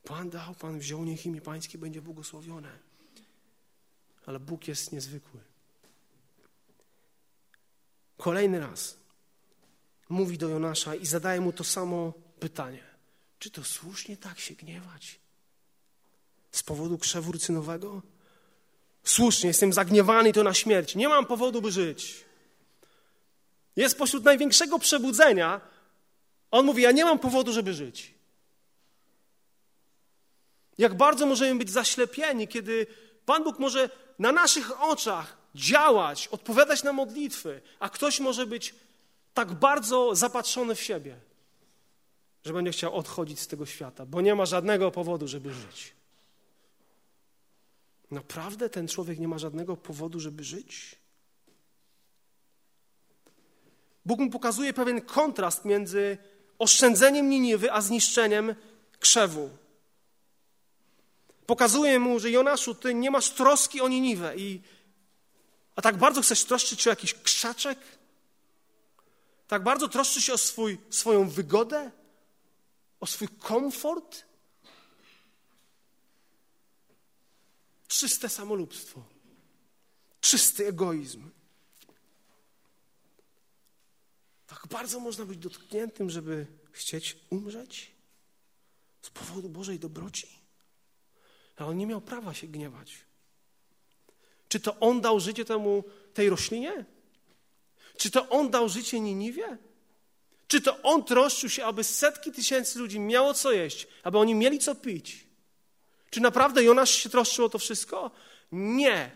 Pan 0.04 0.30
dał, 0.30 0.54
Pan 0.54 0.78
wziął, 0.78 1.04
niech 1.04 1.26
imię 1.26 1.40
Pańskie 1.40 1.78
będzie 1.78 2.02
błogosławione. 2.02 2.78
Ale 4.26 4.40
Bóg 4.40 4.68
jest 4.68 4.92
niezwykły. 4.92 5.40
Kolejny 8.16 8.60
raz 8.60 8.96
mówi 10.08 10.38
do 10.38 10.48
Jonasza 10.48 10.94
i 10.94 11.06
zadaje 11.06 11.40
mu 11.40 11.52
to 11.52 11.64
samo 11.64 12.12
pytanie. 12.40 12.84
Czy 13.38 13.50
to 13.50 13.64
słusznie 13.64 14.16
tak 14.16 14.38
się 14.38 14.54
gniewać? 14.54 15.20
Z 16.52 16.62
powodu 16.62 16.98
krzewu 16.98 17.32
rycynowego? 17.32 18.13
Słusznie, 19.04 19.48
jestem 19.48 19.72
zagniewany 19.72 20.32
to 20.32 20.42
na 20.42 20.54
śmierć. 20.54 20.94
Nie 20.94 21.08
mam 21.08 21.26
powodu, 21.26 21.62
by 21.62 21.72
żyć. 21.72 22.24
Jest 23.76 23.98
pośród 23.98 24.24
największego 24.24 24.78
przebudzenia. 24.78 25.60
On 26.50 26.66
mówi: 26.66 26.82
Ja 26.82 26.92
nie 26.92 27.04
mam 27.04 27.18
powodu, 27.18 27.52
żeby 27.52 27.74
żyć. 27.74 28.14
Jak 30.78 30.94
bardzo 30.94 31.26
możemy 31.26 31.58
być 31.58 31.70
zaślepieni, 31.70 32.48
kiedy 32.48 32.86
Pan 33.26 33.44
Bóg 33.44 33.58
może 33.58 33.90
na 34.18 34.32
naszych 34.32 34.82
oczach 34.82 35.36
działać, 35.54 36.28
odpowiadać 36.28 36.82
na 36.82 36.92
modlitwy, 36.92 37.60
a 37.78 37.88
ktoś 37.88 38.20
może 38.20 38.46
być 38.46 38.74
tak 39.34 39.52
bardzo 39.52 40.14
zapatrzony 40.14 40.74
w 40.74 40.82
siebie, 40.82 41.16
że 42.44 42.52
będzie 42.52 42.72
chciał 42.72 42.94
odchodzić 42.94 43.40
z 43.40 43.46
tego 43.46 43.66
świata, 43.66 44.06
bo 44.06 44.20
nie 44.20 44.34
ma 44.34 44.46
żadnego 44.46 44.90
powodu, 44.90 45.28
żeby 45.28 45.54
żyć. 45.54 45.93
Naprawdę 48.14 48.70
ten 48.70 48.88
człowiek 48.88 49.18
nie 49.18 49.28
ma 49.28 49.38
żadnego 49.38 49.76
powodu, 49.76 50.20
żeby 50.20 50.44
żyć? 50.44 50.96
Bóg 54.04 54.20
mu 54.20 54.30
pokazuje 54.30 54.72
pewien 54.72 55.00
kontrast 55.00 55.64
między 55.64 56.18
oszczędzeniem 56.58 57.28
Niniwy 57.28 57.72
a 57.72 57.80
zniszczeniem 57.80 58.54
krzewu. 59.00 59.50
Pokazuje 61.46 61.98
mu, 61.98 62.18
że 62.18 62.30
Jonaszu, 62.30 62.74
ty 62.74 62.94
nie 62.94 63.10
masz 63.10 63.30
troski 63.30 63.80
o 63.80 63.88
Niniwę, 63.88 64.36
i, 64.36 64.60
a 65.76 65.82
tak 65.82 65.96
bardzo 65.96 66.22
chcesz 66.22 66.44
troszczyć 66.44 66.82
się 66.82 66.90
o 66.90 66.92
jakiś 66.92 67.14
krzaczek? 67.14 67.78
Tak 69.48 69.62
bardzo 69.62 69.88
troszczysz 69.88 70.24
się 70.24 70.32
o 70.32 70.38
swój, 70.38 70.78
swoją 70.90 71.28
wygodę? 71.28 71.90
O 73.00 73.06
swój 73.06 73.28
komfort? 73.28 74.24
Czyste 77.98 78.28
samolubstwo, 78.28 79.04
czysty 80.20 80.66
egoizm. 80.66 81.30
Tak 84.46 84.66
bardzo 84.70 85.00
można 85.00 85.24
być 85.24 85.38
dotkniętym, 85.38 86.10
żeby 86.10 86.46
chcieć 86.72 87.16
umrzeć 87.30 87.90
z 89.02 89.10
powodu 89.10 89.48
Bożej 89.48 89.78
dobroci. 89.78 90.28
Ale 91.56 91.68
on 91.68 91.76
nie 91.76 91.86
miał 91.86 92.00
prawa 92.00 92.34
się 92.34 92.46
gniewać. 92.46 92.98
Czy 94.48 94.60
to 94.60 94.80
on 94.80 95.00
dał 95.00 95.20
życie 95.20 95.44
temu, 95.44 95.84
tej 96.14 96.28
roślinie? 96.28 96.84
Czy 97.96 98.10
to 98.10 98.28
on 98.28 98.50
dał 98.50 98.68
życie 98.68 99.00
Niniwie? 99.00 99.58
Czy 100.48 100.60
to 100.60 100.82
on 100.82 101.04
troszczył 101.04 101.50
się, 101.50 101.64
aby 101.64 101.84
setki 101.84 102.32
tysięcy 102.32 102.78
ludzi 102.78 103.00
miało 103.00 103.34
co 103.34 103.52
jeść, 103.52 103.86
aby 104.02 104.18
oni 104.18 104.34
mieli 104.34 104.58
co 104.58 104.74
pić? 104.74 105.23
Czy 106.14 106.20
naprawdę 106.20 106.64
Jonasz 106.64 106.90
się 106.90 107.10
troszczył 107.10 107.44
o 107.44 107.48
to 107.48 107.58
wszystko? 107.58 108.10
Nie. 108.52 109.12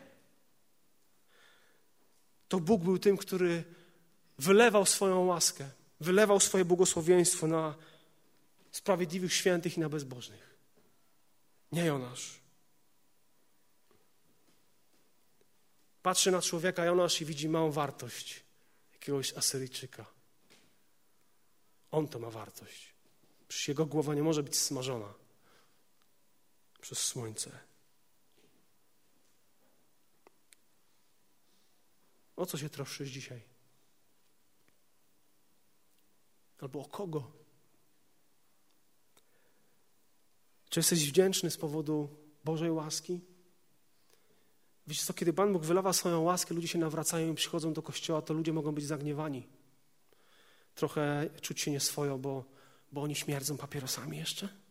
To 2.49 2.61
Bóg 2.61 2.83
był 2.83 2.99
tym, 2.99 3.17
który 3.17 3.65
wylewał 4.39 4.87
swoją 4.87 5.25
łaskę, 5.25 5.71
wylewał 6.01 6.41
swoje 6.41 6.65
błogosławieństwo 6.65 7.47
na 7.47 7.75
sprawiedliwych, 8.71 9.35
świętych 9.35 9.77
i 9.77 9.81
na 9.81 9.89
bezbożnych. 9.89 10.57
Nie 11.73 11.85
Jonasz. 11.85 12.41
Patrzy 16.03 16.31
na 16.31 16.43
człowieka 16.43 16.85
Jonasz 16.85 17.21
i 17.21 17.25
widzi 17.25 17.49
małą 17.49 17.71
wartość 17.71 18.43
jakiegoś 18.93 19.33
Asyryjczyka. 19.33 20.05
On 21.91 22.09
to 22.09 22.19
ma 22.19 22.31
wartość. 22.31 22.95
Przecież 23.49 23.69
jego 23.69 23.87
głowa 23.87 24.15
nie 24.15 24.23
może 24.23 24.43
być 24.43 24.57
smażona 24.57 25.28
przez 26.81 26.99
słońce. 26.99 27.59
O 32.37 32.47
co 32.47 32.59
się 32.59 32.69
troszczysz 32.69 33.09
dzisiaj? 33.09 33.43
Albo 36.59 36.81
o 36.81 36.85
kogo? 36.85 37.33
Czy 40.69 40.81
jesteś 40.81 41.09
wdzięczny 41.09 41.51
z 41.51 41.57
powodu 41.57 42.09
Bożej 42.45 42.71
łaski? 42.71 43.21
Wiecie 44.87 45.05
co, 45.05 45.15
kiedy 45.15 45.33
Pan 45.33 45.53
Bóg 45.53 45.65
wylewa 45.65 45.93
swoją 45.93 46.21
łaskę, 46.21 46.55
ludzie 46.55 46.69
się 46.69 46.79
nawracają 46.79 47.33
i 47.33 47.35
przychodzą 47.35 47.73
do 47.73 47.83
kościoła, 47.83 48.23
to 48.23 48.35
ludzie 48.35 48.53
mogą 48.53 48.73
być 48.73 48.87
zagniewani. 48.87 49.49
Trochę 50.75 51.31
czuć 51.41 51.61
się 51.61 51.71
nieswojo, 51.71 52.19
bo, 52.19 52.45
bo 52.93 53.03
oni 53.03 53.15
śmierdzą 53.15 53.57
papierosami 53.57 54.19
jeszcze 54.19 54.68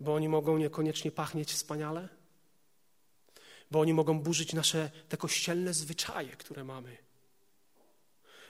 bo 0.00 0.14
oni 0.14 0.28
mogą 0.28 0.58
niekoniecznie 0.58 1.10
pachnieć 1.10 1.52
wspaniale, 1.52 2.08
bo 3.70 3.80
oni 3.80 3.94
mogą 3.94 4.20
burzyć 4.20 4.52
nasze 4.52 4.90
te 5.08 5.16
kościelne 5.16 5.74
zwyczaje, 5.74 6.28
które 6.28 6.64
mamy, 6.64 6.96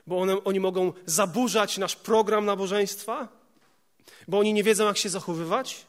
bo 0.07 0.21
one, 0.21 0.45
oni 0.45 0.61
mogą 0.61 0.93
zaburzać 1.07 1.79
nasz 1.79 1.97
program 1.97 2.45
nabożeństwa, 2.45 3.29
bo 4.29 4.39
oni 4.39 4.53
nie 4.53 4.65
wiedzą, 4.65 4.87
jak 4.87 4.99
się 4.99 5.09
zachowywać, 5.09 5.87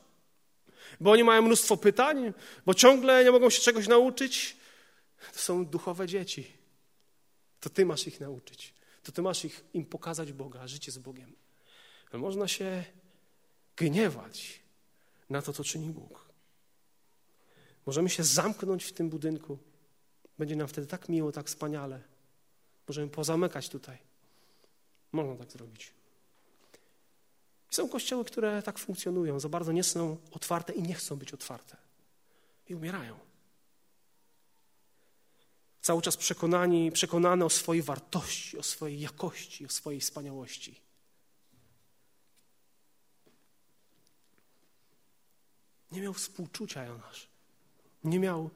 bo 0.99 1.11
oni 1.11 1.23
mają 1.23 1.41
mnóstwo 1.41 1.77
pytań, 1.77 2.33
bo 2.65 2.73
ciągle 2.73 3.23
nie 3.23 3.31
mogą 3.31 3.49
się 3.49 3.61
czegoś 3.61 3.87
nauczyć. 3.87 4.57
To 5.33 5.39
są 5.39 5.65
duchowe 5.65 6.07
dzieci. 6.07 6.53
To 7.59 7.69
ty 7.69 7.85
masz 7.85 8.07
ich 8.07 8.19
nauczyć. 8.19 8.73
To 9.03 9.11
ty 9.11 9.21
masz 9.21 9.45
ich, 9.45 9.63
im 9.73 9.85
pokazać 9.85 10.33
Boga, 10.33 10.67
życie 10.67 10.91
z 10.91 10.97
Bogiem. 10.97 11.35
Można 12.13 12.47
się 12.47 12.83
gniewać, 13.77 14.59
na 15.29 15.41
to, 15.41 15.53
co 15.53 15.63
czyni 15.63 15.89
Bóg. 15.89 16.29
Możemy 17.85 18.09
się 18.09 18.23
zamknąć 18.23 18.83
w 18.83 18.93
tym 18.93 19.09
budynku. 19.09 19.57
Będzie 20.37 20.55
nam 20.55 20.67
wtedy 20.67 20.87
tak 20.87 21.09
miło, 21.09 21.31
tak 21.31 21.47
wspaniale. 21.47 22.01
Możemy 22.87 23.07
pozamykać 23.07 23.69
tutaj. 23.69 23.97
Można 25.11 25.35
tak 25.35 25.51
zrobić. 25.51 25.93
Są 27.69 27.89
kościoły, 27.89 28.25
które 28.25 28.63
tak 28.63 28.79
funkcjonują, 28.79 29.39
za 29.39 29.49
bardzo 29.49 29.71
nie 29.71 29.83
są 29.83 30.17
otwarte 30.31 30.73
i 30.73 30.81
nie 30.81 30.93
chcą 30.93 31.15
być 31.15 31.33
otwarte. 31.33 31.77
I 32.67 32.75
umierają. 32.75 33.19
Cały 35.81 36.01
czas 36.01 36.17
przekonani, 36.17 36.91
przekonane 36.91 37.45
o 37.45 37.49
swojej 37.49 37.83
wartości, 37.83 38.57
o 38.57 38.63
swojej 38.63 38.99
jakości, 38.99 39.65
o 39.65 39.69
swojej 39.69 40.01
wspaniałości. 40.01 40.81
Nie 45.91 46.01
miał 46.01 46.13
współczucia 46.13 46.85
Jonasz. 46.85 47.27
Nie 48.03 48.19
miał 48.19 48.49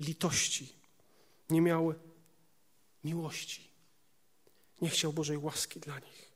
litości. 0.00 0.72
Nie 1.50 1.60
miał 1.60 1.94
miłości. 3.04 3.70
Nie 4.80 4.90
chciał 4.90 5.12
Bożej 5.12 5.38
łaski 5.38 5.80
dla 5.80 5.98
nich. 5.98 6.32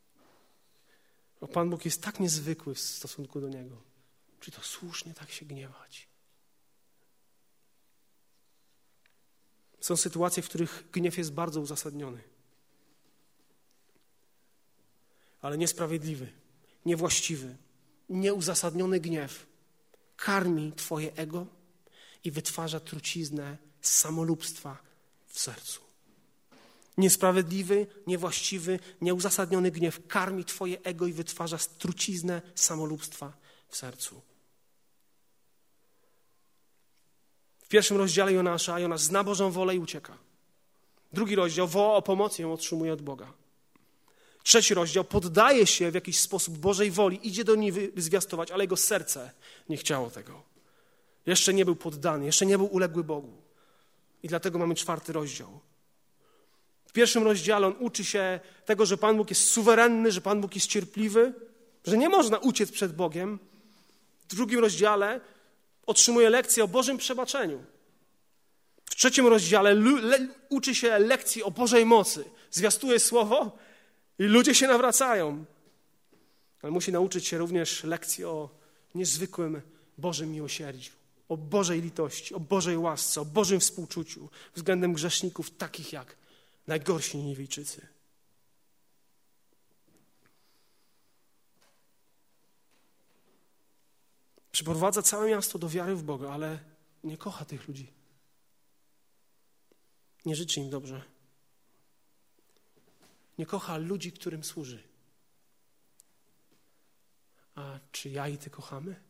Bo 1.40 1.48
Pan 1.48 1.70
Bóg 1.70 1.84
jest 1.84 2.02
tak 2.02 2.20
niezwykły 2.20 2.74
w 2.74 2.80
stosunku 2.80 3.40
do 3.40 3.48
Niego. 3.48 3.82
Czy 4.40 4.50
to 4.50 4.62
słusznie 4.62 5.14
tak 5.14 5.30
się 5.30 5.46
gniewać? 5.46 6.08
Są 9.80 9.96
sytuacje, 9.96 10.42
w 10.42 10.48
których 10.48 10.90
gniew 10.92 11.18
jest 11.18 11.32
bardzo 11.32 11.60
uzasadniony, 11.60 12.22
ale 15.40 15.58
niesprawiedliwy, 15.58 16.32
niewłaściwy, 16.84 17.56
nieuzasadniony 18.08 19.00
gniew 19.00 19.46
karmi 20.16 20.72
Twoje 20.72 21.12
ego 21.16 21.46
i 22.24 22.30
wytwarza 22.30 22.80
truciznę 22.80 23.56
samolubstwa 23.80 24.78
w 25.26 25.40
sercu. 25.40 25.80
Niesprawiedliwy, 26.98 27.86
niewłaściwy, 28.06 28.78
nieuzasadniony 29.00 29.70
gniew 29.70 30.06
karmi 30.06 30.44
Twoje 30.44 30.82
ego 30.82 31.06
i 31.06 31.12
wytwarza 31.12 31.58
truciznę 31.78 32.42
samolubstwa 32.54 33.32
w 33.68 33.76
sercu. 33.76 34.22
W 37.58 37.68
pierwszym 37.68 37.96
rozdziale 37.96 38.32
Jonasza 38.32 38.80
Jonasz 38.80 39.00
zna 39.00 39.24
Bożą 39.24 39.50
wolę 39.50 39.76
i 39.76 39.78
ucieka. 39.78 40.18
Drugi 41.12 41.34
rozdział 41.34 41.68
woła 41.68 41.94
o 41.94 42.02
pomoc 42.02 42.38
i 42.38 42.42
ją 42.42 42.52
otrzymuje 42.52 42.92
od 42.92 43.02
Boga. 43.02 43.32
Trzeci 44.46 44.74
rozdział 44.74 45.04
poddaje 45.04 45.66
się 45.66 45.90
w 45.90 45.94
jakiś 45.94 46.20
sposób 46.20 46.58
Bożej 46.58 46.90
woli, 46.90 47.28
idzie 47.28 47.44
do 47.44 47.54
niej 47.54 47.72
zwiastować, 47.96 48.50
ale 48.50 48.64
jego 48.64 48.76
serce 48.76 49.30
nie 49.68 49.76
chciało 49.76 50.10
tego. 50.10 50.42
Jeszcze 51.26 51.54
nie 51.54 51.64
był 51.64 51.76
poddany, 51.76 52.26
jeszcze 52.26 52.46
nie 52.46 52.58
był 52.58 52.66
uległy 52.66 53.04
Bogu. 53.04 53.32
I 54.22 54.28
dlatego 54.28 54.58
mamy 54.58 54.74
czwarty 54.74 55.12
rozdział. 55.12 55.60
W 56.86 56.92
pierwszym 56.92 57.22
rozdziale 57.22 57.66
on 57.66 57.74
uczy 57.78 58.04
się 58.04 58.40
tego, 58.64 58.86
że 58.86 58.96
Pan 58.96 59.16
Bóg 59.16 59.30
jest 59.30 59.50
suwerenny, 59.50 60.12
że 60.12 60.20
Pan 60.20 60.40
Bóg 60.40 60.54
jest 60.54 60.66
cierpliwy, 60.66 61.32
że 61.84 61.96
nie 61.96 62.08
można 62.08 62.38
uciec 62.38 62.72
przed 62.72 62.96
Bogiem. 62.96 63.38
W 64.20 64.26
drugim 64.26 64.60
rozdziale 64.60 65.20
otrzymuje 65.86 66.30
lekcję 66.30 66.64
o 66.64 66.68
Bożym 66.68 66.98
przebaczeniu. 66.98 67.64
W 68.84 68.94
trzecim 68.94 69.26
rozdziale 69.26 69.76
uczy 70.48 70.74
się 70.74 70.98
lekcji 70.98 71.42
o 71.42 71.50
Bożej 71.50 71.86
mocy. 71.86 72.24
Zwiastuje 72.50 73.00
słowo 73.00 73.65
i 74.18 74.24
ludzie 74.24 74.54
się 74.54 74.66
nawracają. 74.66 75.44
Ale 76.62 76.72
musi 76.72 76.92
nauczyć 76.92 77.26
się 77.26 77.38
również 77.38 77.84
lekcji 77.84 78.24
o 78.24 78.50
niezwykłym 78.94 79.62
Bożym 79.98 80.32
miłosierdziu, 80.32 80.92
o 81.28 81.36
Bożej 81.36 81.82
litości, 81.82 82.34
o 82.34 82.40
Bożej 82.40 82.76
łasce, 82.76 83.20
o 83.20 83.24
Bożym 83.24 83.60
współczuciu 83.60 84.28
względem 84.54 84.92
grzeszników 84.92 85.50
takich 85.50 85.92
jak 85.92 86.16
najgorsi 86.66 87.18
Niewejczycy. 87.18 87.86
Przyprowadza 94.52 95.02
całe 95.02 95.28
miasto 95.30 95.58
do 95.58 95.68
wiary 95.68 95.96
w 95.96 96.02
Boga, 96.02 96.30
ale 96.30 96.58
nie 97.04 97.16
kocha 97.16 97.44
tych 97.44 97.68
ludzi. 97.68 97.92
Nie 100.24 100.36
życzy 100.36 100.60
im 100.60 100.70
dobrze. 100.70 101.15
Nie 103.38 103.46
kocha 103.46 103.76
ludzi, 103.76 104.12
którym 104.12 104.44
służy. 104.44 104.82
A 107.54 107.78
czy 107.92 108.08
ja 108.08 108.28
i 108.28 108.38
ty 108.38 108.50
kochamy? 108.50 109.00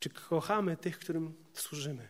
Czy 0.00 0.10
kochamy 0.10 0.76
tych, 0.76 0.98
którym 0.98 1.44
służymy? 1.54 2.08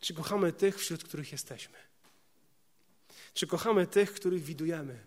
Czy 0.00 0.14
kochamy 0.14 0.52
tych, 0.52 0.78
wśród 0.78 1.04
których 1.04 1.32
jesteśmy? 1.32 1.78
Czy 3.34 3.46
kochamy 3.46 3.86
tych, 3.86 4.12
których 4.12 4.42
widujemy? 4.44 5.04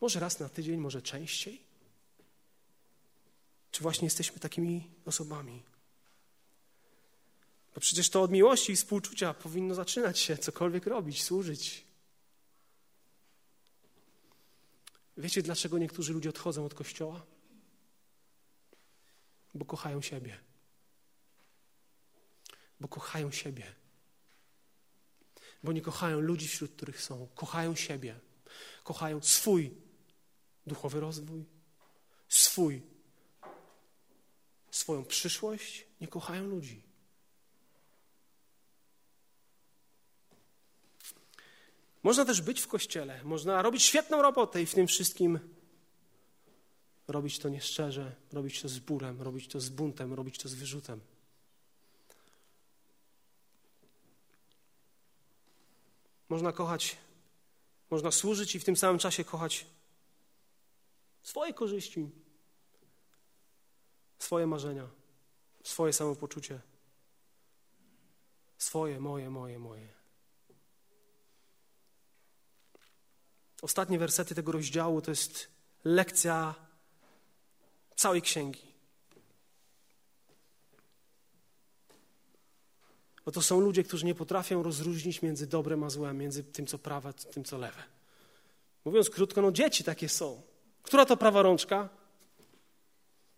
Może 0.00 0.20
raz 0.20 0.40
na 0.40 0.48
tydzień, 0.48 0.76
może 0.76 1.02
częściej? 1.02 1.64
Czy 3.70 3.82
właśnie 3.82 4.06
jesteśmy 4.06 4.38
takimi 4.38 4.90
osobami? 5.04 5.62
Bo 7.74 7.80
przecież 7.80 8.10
to 8.10 8.22
od 8.22 8.30
miłości 8.30 8.72
i 8.72 8.76
współczucia 8.76 9.34
powinno 9.34 9.74
zaczynać 9.74 10.18
się 10.18 10.38
cokolwiek 10.38 10.86
robić, 10.86 11.22
służyć. 11.22 11.84
Wiecie, 15.16 15.42
dlaczego 15.42 15.78
niektórzy 15.78 16.12
ludzie 16.12 16.28
odchodzą 16.28 16.64
od 16.64 16.74
kościoła? 16.74 17.26
Bo 19.54 19.64
kochają 19.64 20.02
siebie. 20.02 20.40
Bo 22.80 22.88
kochają 22.88 23.30
siebie. 23.30 23.74
Bo 25.62 25.72
nie 25.72 25.80
kochają 25.80 26.20
ludzi, 26.20 26.48
wśród 26.48 26.72
których 26.72 27.02
są. 27.02 27.28
Kochają 27.34 27.74
siebie. 27.74 28.20
Kochają 28.84 29.22
swój 29.22 29.74
duchowy 30.66 31.00
rozwój, 31.00 31.44
swój, 32.28 32.82
swoją 34.70 35.04
przyszłość. 35.04 35.86
Nie 36.00 36.08
kochają 36.08 36.46
ludzi. 36.46 36.82
Można 42.04 42.24
też 42.24 42.42
być 42.42 42.60
w 42.60 42.68
kościele, 42.68 43.24
można 43.24 43.62
robić 43.62 43.82
świetną 43.82 44.22
robotę 44.22 44.62
i 44.62 44.66
w 44.66 44.74
tym 44.74 44.86
wszystkim 44.86 45.38
robić 47.08 47.38
to 47.38 47.48
nieszczerze, 47.48 48.16
robić 48.32 48.62
to 48.62 48.68
z 48.68 48.78
bólem, 48.78 49.22
robić 49.22 49.48
to 49.48 49.60
z 49.60 49.68
buntem, 49.68 50.12
robić 50.12 50.38
to 50.38 50.48
z 50.48 50.54
wyrzutem. 50.54 51.00
Można 56.28 56.52
kochać, 56.52 56.96
można 57.90 58.10
służyć 58.10 58.54
i 58.54 58.60
w 58.60 58.64
tym 58.64 58.76
samym 58.76 58.98
czasie 58.98 59.24
kochać 59.24 59.66
swoje 61.22 61.54
korzyści, 61.54 62.10
swoje 64.18 64.46
marzenia, 64.46 64.88
swoje 65.62 65.92
samopoczucie, 65.92 66.60
swoje, 68.58 69.00
moje, 69.00 69.30
moje, 69.30 69.58
moje. 69.58 70.03
Ostatnie 73.62 73.98
wersety 73.98 74.34
tego 74.34 74.52
rozdziału 74.52 75.00
to 75.00 75.10
jest 75.10 75.48
lekcja 75.84 76.54
całej 77.96 78.22
księgi. 78.22 78.74
Bo 83.24 83.32
to 83.32 83.42
są 83.42 83.60
ludzie, 83.60 83.84
którzy 83.84 84.06
nie 84.06 84.14
potrafią 84.14 84.62
rozróżnić 84.62 85.22
między 85.22 85.46
dobrem 85.46 85.84
a 85.84 85.90
złem, 85.90 86.18
między 86.18 86.44
tym, 86.44 86.66
co 86.66 86.78
prawe, 86.78 87.08
a 87.08 87.12
tym, 87.12 87.44
co 87.44 87.58
lewe. 87.58 87.82
Mówiąc 88.84 89.10
krótko, 89.10 89.42
no 89.42 89.52
dzieci 89.52 89.84
takie 89.84 90.08
są. 90.08 90.42
Która 90.82 91.06
to 91.06 91.16
prawa 91.16 91.42
rączka? 91.42 91.88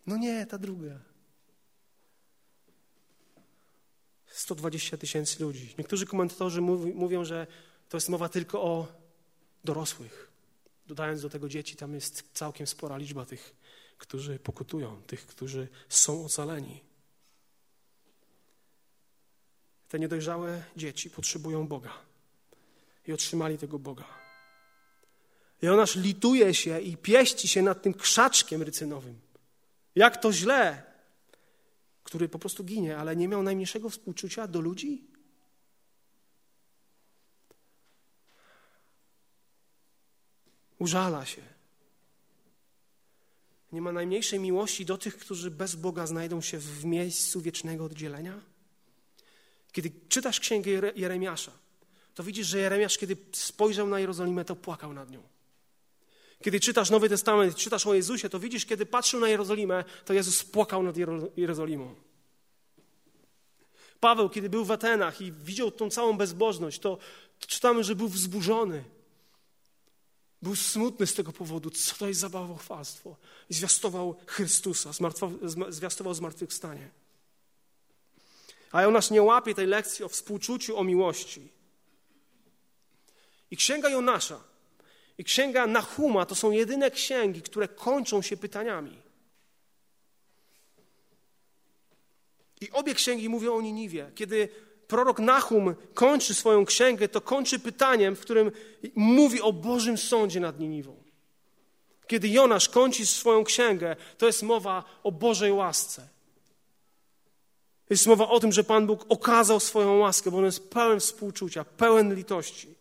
No 0.07 0.17
nie, 0.17 0.47
ta 0.47 0.59
druga. 0.59 0.99
120 4.27 4.97
tysięcy 4.97 5.43
ludzi. 5.43 5.75
Niektórzy 5.79 6.07
komentatorzy 6.07 6.61
mówią, 6.95 7.25
że 7.25 7.47
to 7.89 7.97
jest 7.97 8.09
mowa 8.09 8.29
tylko 8.29 8.63
o 8.63 8.87
dorosłych. 9.67 10.31
Dodając 10.87 11.23
do 11.23 11.31
tego 11.31 11.49
dzieci, 11.49 11.77
tam 11.77 11.95
jest 11.95 12.31
całkiem 12.33 12.67
spora 12.67 12.97
liczba 12.97 13.25
tych, 13.25 13.57
którzy 13.99 14.39
pokutują, 14.39 15.03
tych, 15.03 15.27
którzy 15.27 15.69
są 15.89 16.25
ocaleni. 16.25 16.81
Te 19.89 19.99
niedojrzałe 19.99 20.63
dzieci 20.77 21.11
potrzebują 21.11 21.69
Boga 21.69 21.93
i 23.07 23.13
otrzymali 23.13 23.59
tego 23.59 23.79
Boga. 23.79 24.05
Jonasz 25.63 25.97
lituje 25.97 26.55
się 26.55 26.81
i 26.81 26.97
pieści 26.97 27.49
się 27.49 27.63
nad 27.63 27.83
tym 27.83 27.95
krzaczkiem 27.95 28.63
rycynowym. 28.63 29.21
Jak 29.95 30.17
to 30.17 30.33
źle, 30.33 30.83
który 32.03 32.29
po 32.29 32.39
prostu 32.39 32.65
ginie, 32.65 32.99
ale 32.99 33.17
nie 33.17 33.29
miał 33.29 33.43
najmniejszego 33.43 33.91
współczucia 33.91 34.47
do 34.47 34.61
ludzi, 34.61 35.16
Użala 40.79 41.27
się. 41.27 41.43
Nie 43.73 43.81
ma 43.83 43.93
najmniejszej 43.93 44.41
miłości 44.41 44.85
do 44.85 44.99
tych, 44.99 45.19
którzy 45.19 45.51
bez 45.51 45.75
Boga 45.75 46.07
znajdą 46.07 46.41
się 46.41 46.59
w 46.59 46.85
miejscu 46.85 47.41
wiecznego 47.41 47.85
oddzielenia. 47.85 48.41
Kiedy 49.73 49.91
czytasz 50.09 50.41
księgę 50.41 50.71
Jeremiasza, 50.97 51.53
to 52.15 52.23
widzisz, 52.23 52.47
że 52.47 52.59
Jeremiasz, 52.59 52.99
kiedy 52.99 53.17
spojrzał 53.33 53.89
na 53.89 54.01
Jerozolimę, 54.01 54.45
to 54.45 54.57
płakał 54.57 54.93
nad 54.93 55.11
nią. 55.11 55.23
Kiedy 56.43 56.61
czytasz 56.61 56.91
Nowy 56.91 57.09
Testament, 57.09 57.57
czytasz 57.57 57.87
o 57.87 57.95
Jezusie, 57.95 58.29
to 58.29 58.39
widzisz, 58.39 58.67
kiedy 58.67 58.87
patrzył 58.87 59.21
na 59.21 59.29
Jerozolimę, 59.29 59.85
to 60.05 60.13
Jezus 60.13 60.45
płakał 60.45 60.83
nad 60.83 60.97
Jerozolimą. 61.37 61.95
Paweł, 64.01 64.29
kiedy 64.29 64.51
był 64.51 64.65
w 64.65 64.71
Atenach 64.71 65.21
i 65.21 65.33
widział 65.33 65.71
tą 65.71 65.91
całą 65.91 66.17
bezbożność, 66.17 66.79
to 66.79 66.99
czytamy, 67.39 67.85
że 67.85 67.95
był 67.95 68.09
wzburzony. 68.09 68.85
Był 70.47 70.57
smutny 70.57 71.07
z 71.07 71.15
tego 71.15 71.33
powodu, 71.33 71.71
co 71.71 71.97
to 71.97 72.09
jest 72.09 72.21
za 72.21 72.29
bałwochwalstwo. 72.29 73.17
Zwiastował 73.49 74.17
Chrystusa, 74.27 74.91
zwiastował 75.69 76.15
zmartwychwstanie. 76.15 76.91
A 78.73 78.87
on 78.87 78.93
nas 78.93 79.11
nie 79.11 79.23
łapie 79.23 79.55
tej 79.55 79.67
lekcji 79.67 80.05
o 80.05 80.09
współczuciu, 80.09 80.79
o 80.79 80.85
miłości. 80.85 81.49
I 83.51 83.57
księga 83.57 83.89
Jonasza 83.89 84.41
i 85.19 85.25
księga 85.25 85.67
Nahuma 85.67 86.27
to 86.27 86.35
są 86.35 86.51
jedyne 86.51 86.91
księgi, 86.91 87.43
które 87.43 87.69
kończą 87.69 88.23
się 88.23 88.37
pytaniami. 88.37 89.03
I 92.61 92.71
obie 92.71 92.95
księgi 92.95 93.29
mówią 93.29 93.55
o 93.55 93.61
Niniwie. 93.61 94.11
Kiedy 94.15 94.49
prorok 94.89 95.19
Nahum 95.19 95.75
kończy 95.95 96.35
swoją 96.35 96.65
księgę, 96.65 97.09
to 97.09 97.21
kończy 97.21 97.59
pytaniem, 97.59 98.17
w 98.17 98.21
którym 98.21 98.53
mówi 98.95 99.43
o 99.43 99.53
Bożym 99.53 99.99
sądzie 99.99 100.41
nad 100.41 100.61
Niniwą. 100.61 100.97
Kiedy 102.07 102.29
Jonasz 102.29 102.69
kończy 102.69 103.07
swoją 103.07 103.45
księgę, 103.45 103.97
to 104.19 104.27
jest 104.27 104.43
mowa 104.43 104.85
o 105.03 105.13
Bożej 105.13 105.53
łasce. 105.53 106.09
Jest 107.91 108.07
mowa 108.07 108.29
o 108.29 108.41
tym, 108.41 108.53
że 108.53 108.65
Pan 108.65 108.87
Bóg 108.87 109.05
okazał 109.09 109.61
swoją 109.61 109.99
łaskę, 109.99 110.31
bo 110.31 110.39
on 110.39 110.45
jest 110.45 110.71
pełen 110.71 111.01
współczucia, 111.01 111.65
pełen 111.65 112.15
litości. 112.15 112.75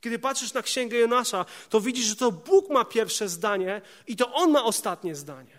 Kiedy 0.00 0.18
patrzysz 0.18 0.52
na 0.52 0.62
księgę 0.62 0.98
Jonasza, 0.98 1.44
to 1.68 1.80
widzisz, 1.80 2.06
że 2.06 2.16
to 2.16 2.32
Bóg 2.32 2.70
ma 2.70 2.84
pierwsze 2.84 3.28
zdanie 3.28 3.82
i 4.06 4.16
to 4.16 4.34
on 4.34 4.50
ma 4.50 4.64
ostatnie 4.64 5.14
zdanie. 5.14 5.57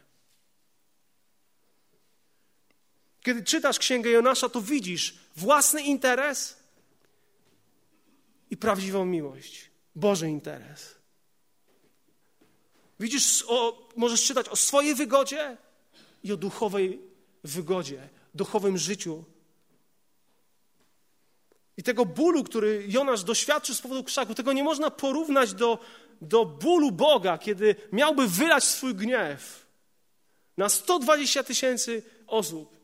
Kiedy 3.21 3.43
czytasz 3.43 3.79
Księgę 3.79 4.09
Jonasza, 4.09 4.49
to 4.49 4.61
widzisz 4.61 5.15
własny 5.35 5.81
interes 5.81 6.57
i 8.49 8.57
prawdziwą 8.57 9.05
miłość, 9.05 9.71
Boży 9.95 10.29
interes. 10.29 10.95
Widzisz, 12.99 13.45
o, 13.47 13.87
możesz 13.95 14.23
czytać 14.23 14.49
o 14.49 14.55
swojej 14.55 14.95
wygodzie 14.95 15.57
i 16.23 16.33
o 16.33 16.37
duchowej 16.37 17.01
wygodzie, 17.43 18.09
duchowym 18.33 18.77
życiu. 18.77 19.23
I 21.77 21.83
tego 21.83 22.05
bólu, 22.05 22.43
który 22.43 22.85
Jonasz 22.87 23.23
doświadczył 23.23 23.75
z 23.75 23.81
powodu 23.81 24.03
krzaku, 24.03 24.35
tego 24.35 24.53
nie 24.53 24.63
można 24.63 24.91
porównać 24.91 25.53
do, 25.53 25.79
do 26.21 26.45
bólu 26.45 26.91
Boga, 26.91 27.37
kiedy 27.37 27.75
miałby 27.91 28.27
wylać 28.27 28.63
swój 28.63 28.95
gniew 28.95 29.65
na 30.57 30.69
120 30.69 31.43
tysięcy 31.43 32.03
osób. 32.27 32.78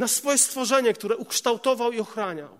Na 0.00 0.08
swoje 0.08 0.38
stworzenie, 0.38 0.92
które 0.92 1.16
ukształtował 1.16 1.92
i 1.92 2.00
ochraniał. 2.00 2.58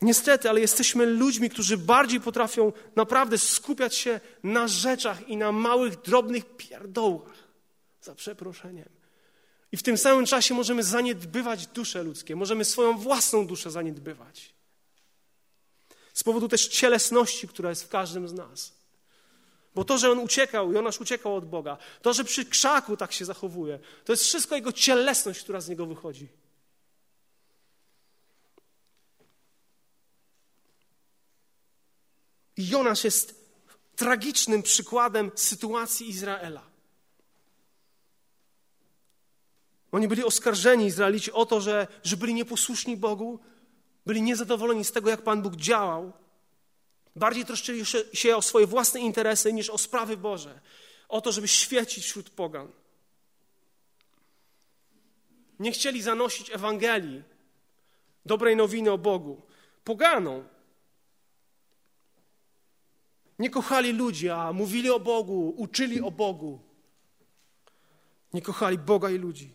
Niestety, 0.00 0.50
ale 0.50 0.60
jesteśmy 0.60 1.06
ludźmi, 1.06 1.50
którzy 1.50 1.78
bardziej 1.78 2.20
potrafią 2.20 2.72
naprawdę 2.96 3.38
skupiać 3.38 3.94
się 3.94 4.20
na 4.42 4.68
rzeczach 4.68 5.28
i 5.28 5.36
na 5.36 5.52
małych, 5.52 6.00
drobnych 6.00 6.56
pierdołach, 6.56 7.34
za 8.02 8.14
przeproszeniem. 8.14 8.88
I 9.72 9.76
w 9.76 9.82
tym 9.82 9.98
samym 9.98 10.26
czasie 10.26 10.54
możemy 10.54 10.82
zaniedbywać 10.82 11.66
dusze 11.66 12.02
ludzkie, 12.02 12.36
możemy 12.36 12.64
swoją 12.64 12.98
własną 12.98 13.46
duszę 13.46 13.70
zaniedbywać. 13.70 14.54
Z 16.14 16.22
powodu 16.24 16.48
też 16.48 16.68
cielesności, 16.68 17.48
która 17.48 17.70
jest 17.70 17.84
w 17.84 17.88
każdym 17.88 18.28
z 18.28 18.32
nas. 18.32 18.75
Bo 19.76 19.84
to, 19.84 19.98
że 19.98 20.10
on 20.10 20.18
uciekał, 20.18 20.72
Jonasz 20.72 21.00
uciekał 21.00 21.36
od 21.36 21.48
Boga, 21.48 21.78
to, 22.02 22.12
że 22.12 22.24
przy 22.24 22.44
krzaku 22.44 22.96
tak 22.96 23.12
się 23.12 23.24
zachowuje, 23.24 23.78
to 24.04 24.12
jest 24.12 24.24
wszystko 24.24 24.54
jego 24.54 24.72
cielesność, 24.72 25.40
która 25.40 25.60
z 25.60 25.68
niego 25.68 25.86
wychodzi. 25.86 26.28
I 32.56 32.68
Jonasz 32.68 33.04
jest 33.04 33.50
tragicznym 33.96 34.62
przykładem 34.62 35.30
sytuacji 35.34 36.08
Izraela. 36.08 36.62
Oni 39.92 40.08
byli 40.08 40.24
oskarżeni, 40.24 40.86
Izraelici, 40.86 41.32
o 41.32 41.46
to, 41.46 41.60
że, 41.60 41.86
że 42.02 42.16
byli 42.16 42.34
nieposłuszni 42.34 42.96
Bogu, 42.96 43.40
byli 44.06 44.22
niezadowoleni 44.22 44.84
z 44.84 44.92
tego, 44.92 45.10
jak 45.10 45.22
Pan 45.22 45.42
Bóg 45.42 45.56
działał. 45.56 46.25
Bardziej 47.16 47.44
troszczyli 47.44 47.82
się 48.12 48.36
o 48.36 48.42
swoje 48.42 48.66
własne 48.66 49.00
interesy 49.00 49.52
niż 49.52 49.70
o 49.70 49.78
sprawy 49.78 50.16
Boże, 50.16 50.60
o 51.08 51.20
to, 51.20 51.32
żeby 51.32 51.48
świecić 51.48 52.04
wśród 52.04 52.30
pogan. 52.30 52.72
Nie 55.58 55.72
chcieli 55.72 56.02
zanosić 56.02 56.50
Ewangelii, 56.50 57.22
dobrej 58.26 58.56
nowiny 58.56 58.92
o 58.92 58.98
Bogu. 58.98 59.42
Poganą, 59.84 60.44
nie 63.38 63.50
kochali 63.50 63.92
ludzi, 63.92 64.30
a 64.30 64.52
mówili 64.52 64.90
o 64.90 65.00
Bogu, 65.00 65.54
uczyli 65.56 66.00
o 66.00 66.10
Bogu. 66.10 66.60
Nie 68.32 68.42
kochali 68.42 68.78
Boga 68.78 69.10
i 69.10 69.18
ludzi. 69.18 69.54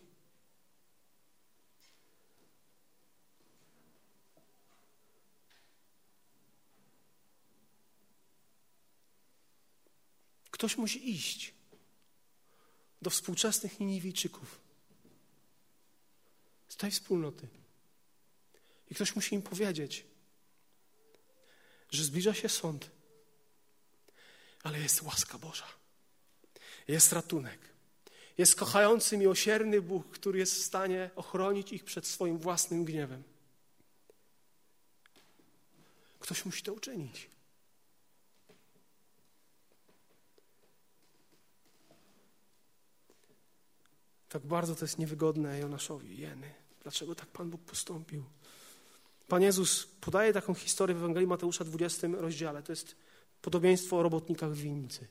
Ktoś 10.62 10.76
musi 10.76 11.10
iść 11.10 11.54
do 13.02 13.10
współczesnych 13.10 13.80
Niniwijczyków, 13.80 14.60
z 16.68 16.76
tej 16.76 16.90
wspólnoty. 16.90 17.48
I 18.90 18.94
ktoś 18.94 19.16
musi 19.16 19.34
im 19.34 19.42
powiedzieć, 19.42 20.06
że 21.90 22.04
zbliża 22.04 22.34
się 22.34 22.48
sąd 22.48 22.90
ale 24.62 24.80
jest 24.80 25.02
łaska 25.02 25.38
Boża. 25.38 25.68
Jest 26.88 27.12
ratunek. 27.12 27.60
Jest 28.38 28.54
kochający, 28.54 29.16
miłosierny 29.16 29.82
Bóg, 29.82 30.10
który 30.10 30.38
jest 30.38 30.54
w 30.54 30.62
stanie 30.62 31.10
ochronić 31.16 31.72
ich 31.72 31.84
przed 31.84 32.06
swoim 32.06 32.38
własnym 32.38 32.84
gniewem. 32.84 33.22
Ktoś 36.20 36.44
musi 36.44 36.62
to 36.62 36.72
uczynić. 36.72 37.31
Tak 44.32 44.46
bardzo 44.46 44.74
to 44.74 44.84
jest 44.84 44.98
niewygodne 44.98 45.58
Jonaszowi, 45.58 46.18
jeny. 46.18 46.50
Dlaczego 46.82 47.14
tak 47.14 47.28
Pan 47.28 47.50
Bóg 47.50 47.60
postąpił? 47.60 48.24
Pan 49.28 49.42
Jezus 49.42 49.86
podaje 50.00 50.32
taką 50.32 50.54
historię 50.54 50.94
w 50.94 50.98
Ewangelii 50.98 51.28
Mateusza 51.28 51.64
20 51.64 52.08
rozdziale. 52.08 52.62
To 52.62 52.72
jest 52.72 52.96
Podobieństwo 53.42 53.98
o 53.98 54.02
robotnikach 54.02 54.52
w 54.52 54.60
winnicy. 54.60 55.06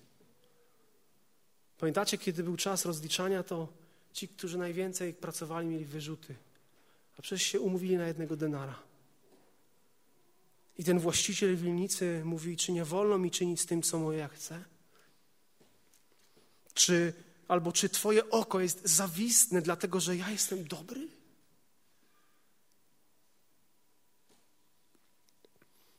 Pamiętacie, 1.77 2.17
kiedy 2.17 2.43
był 2.43 2.57
czas 2.57 2.85
rozliczania, 2.85 3.43
to 3.43 3.67
ci, 4.13 4.27
którzy 4.27 4.57
najwięcej 4.57 5.13
pracowali, 5.13 5.67
mieli 5.67 5.85
wyrzuty, 5.85 6.35
a 7.17 7.21
przecież 7.21 7.47
się 7.47 7.59
umówili 7.59 7.97
na 7.97 8.07
jednego 8.07 8.35
denara. 8.35 8.79
I 10.77 10.83
ten 10.83 10.99
właściciel 10.99 11.55
winnicy 11.55 12.21
mówi, 12.25 12.57
czy 12.57 12.71
nie 12.71 12.85
wolno 12.85 13.17
mi 13.17 13.31
czynić 13.31 13.61
z 13.61 13.65
tym, 13.65 13.81
co 13.81 13.99
moje 13.99 14.19
ja 14.19 14.27
chcę? 14.27 14.63
Czy, 16.73 17.13
albo 17.51 17.71
czy 17.71 17.89
twoje 17.89 18.29
oko 18.29 18.59
jest 18.59 18.81
zawistne, 18.87 19.61
dlatego 19.61 19.99
że 19.99 20.17
ja 20.17 20.29
jestem 20.29 20.67
dobry? 20.67 21.07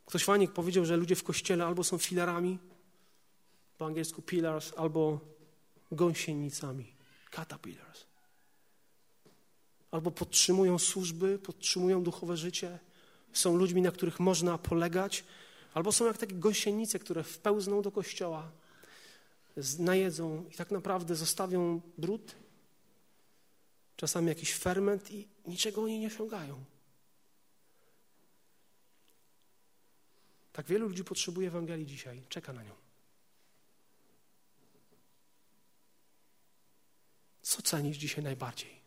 Ktoś 0.06 0.24
fajnie 0.24 0.48
powiedział, 0.48 0.84
że 0.84 0.96
ludzie 0.96 1.16
w 1.16 1.22
kościele 1.22 1.66
albo 1.66 1.84
są 1.84 1.98
filarami, 1.98 2.58
po 3.78 3.86
angielsku 3.86 4.22
pillars, 4.22 4.72
albo 4.76 5.20
gąsienicami, 5.90 6.94
caterpillars. 7.30 8.04
Albo 9.90 10.10
podtrzymują 10.10 10.78
służby, 10.78 11.38
podtrzymują 11.38 12.02
duchowe 12.02 12.36
życie, 12.36 12.78
są 13.32 13.56
ludźmi, 13.56 13.82
na 13.82 13.90
których 13.90 14.20
można 14.20 14.58
polegać, 14.58 15.24
albo 15.74 15.92
są 15.92 16.06
jak 16.06 16.18
takie 16.18 16.34
gąsienice, 16.34 16.98
które 16.98 17.22
wpełzną 17.24 17.82
do 17.82 17.92
kościoła, 17.92 18.52
najedzą 19.78 20.48
i 20.50 20.54
tak 20.54 20.70
naprawdę 20.70 21.14
zostawią 21.14 21.80
brud, 21.98 22.34
czasami 23.96 24.28
jakiś 24.28 24.54
ferment 24.54 25.10
i 25.10 25.28
niczego 25.46 25.82
oni 25.82 25.98
nie 25.98 26.06
osiągają. 26.06 26.64
Tak 30.52 30.66
wielu 30.66 30.88
ludzi 30.88 31.04
potrzebuje 31.04 31.48
Ewangelii 31.48 31.86
dzisiaj, 31.86 32.22
czeka 32.28 32.52
na 32.52 32.62
nią. 32.62 32.74
Co 37.42 37.62
cenisz 37.62 37.96
dzisiaj 37.96 38.24
najbardziej? 38.24 38.82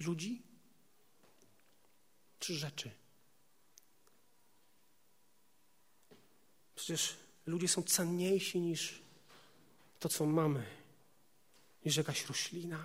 Ludzi 0.00 0.42
czy 2.38 2.54
rzeczy? 2.54 2.90
Przecież 6.74 7.16
ludzie 7.46 7.68
są 7.68 7.82
cenniejsi 7.82 8.60
niż 8.60 9.02
to, 10.00 10.08
co 10.08 10.26
mamy, 10.26 10.66
niż 11.84 11.96
jakaś 11.96 12.26
roślina, 12.26 12.84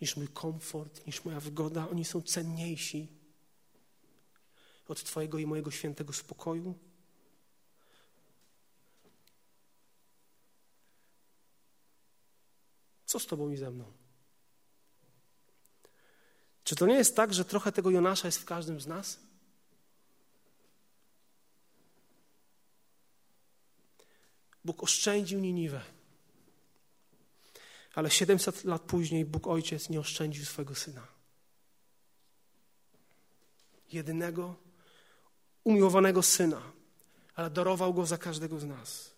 niż 0.00 0.16
mój 0.16 0.28
komfort, 0.28 1.06
niż 1.06 1.24
moja 1.24 1.40
wygoda. 1.40 1.88
Oni 1.88 2.04
są 2.04 2.22
cenniejsi 2.22 3.08
od 4.88 5.04
Twojego 5.04 5.38
i 5.38 5.46
mojego 5.46 5.70
świętego 5.70 6.12
spokoju? 6.12 6.78
Co 13.06 13.18
z 13.18 13.26
Tobą 13.26 13.50
i 13.50 13.56
ze 13.56 13.70
mną? 13.70 13.92
Czy 16.64 16.76
to 16.76 16.86
nie 16.86 16.94
jest 16.94 17.16
tak, 17.16 17.34
że 17.34 17.44
trochę 17.44 17.72
tego 17.72 17.90
Jonasza 17.90 18.28
jest 18.28 18.38
w 18.38 18.44
każdym 18.44 18.80
z 18.80 18.86
nas? 18.86 19.29
Bóg 24.64 24.82
oszczędził 24.82 25.40
Niniwę. 25.40 25.82
Ale 27.94 28.10
700 28.10 28.64
lat 28.64 28.82
później 28.82 29.24
Bóg 29.24 29.46
Ojciec 29.46 29.88
nie 29.88 30.00
oszczędził 30.00 30.44
swojego 30.44 30.74
Syna. 30.74 31.06
Jedynego, 33.92 34.56
umiłowanego 35.64 36.22
syna, 36.22 36.62
ale 37.34 37.50
darował 37.50 37.94
go 37.94 38.06
za 38.06 38.18
każdego 38.18 38.60
z 38.60 38.64
nas. 38.64 39.10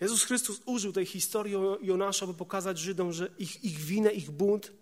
Jezus 0.00 0.24
Chrystus 0.24 0.60
użył 0.64 0.92
tej 0.92 1.06
historii 1.06 1.54
Jonasza, 1.82 2.26
by 2.26 2.34
pokazać 2.34 2.78
Żydom, 2.78 3.12
że 3.12 3.30
ich, 3.38 3.64
ich 3.64 3.78
winę, 3.78 4.10
ich 4.10 4.30
bunt, 4.30 4.72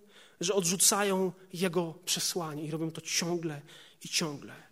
że 0.40 0.54
odrzucają 0.54 1.32
Jego 1.52 1.94
przesłanie 2.04 2.64
i 2.64 2.70
robią 2.70 2.90
to 2.90 3.00
ciągle 3.00 3.62
i 4.04 4.08
ciągle. 4.08 4.63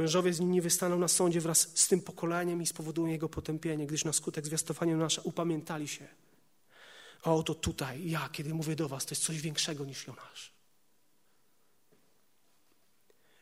Mężowie 0.00 0.32
z 0.32 0.40
Niniwy 0.40 0.70
staną 0.70 0.98
na 0.98 1.08
sądzie 1.08 1.40
wraz 1.40 1.68
z 1.74 1.88
tym 1.88 2.00
pokoleniem 2.00 2.62
i 2.62 2.66
spowodują 2.66 3.06
jego 3.06 3.28
potępienie, 3.28 3.86
gdyż 3.86 4.04
na 4.04 4.12
skutek 4.12 4.46
zwiastowania 4.46 4.96
nasza 4.96 5.22
upamiętali 5.24 5.88
się. 5.88 6.08
A 7.22 7.34
oto 7.34 7.54
tutaj, 7.54 8.10
ja, 8.10 8.28
kiedy 8.32 8.54
mówię 8.54 8.76
do 8.76 8.88
was, 8.88 9.06
to 9.06 9.12
jest 9.12 9.22
coś 9.22 9.40
większego 9.40 9.84
niż 9.84 10.06
Jonasz. 10.06 10.52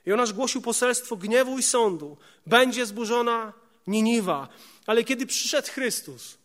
Jonasz 0.06 0.32
głosił 0.32 0.62
poselstwo 0.62 1.16
gniewu 1.16 1.58
i 1.58 1.62
sądu. 1.62 2.16
Będzie 2.46 2.86
zburzona 2.86 3.52
Niniwa. 3.86 4.48
Ale 4.86 5.04
kiedy 5.04 5.26
przyszedł 5.26 5.68
Chrystus, 5.68 6.38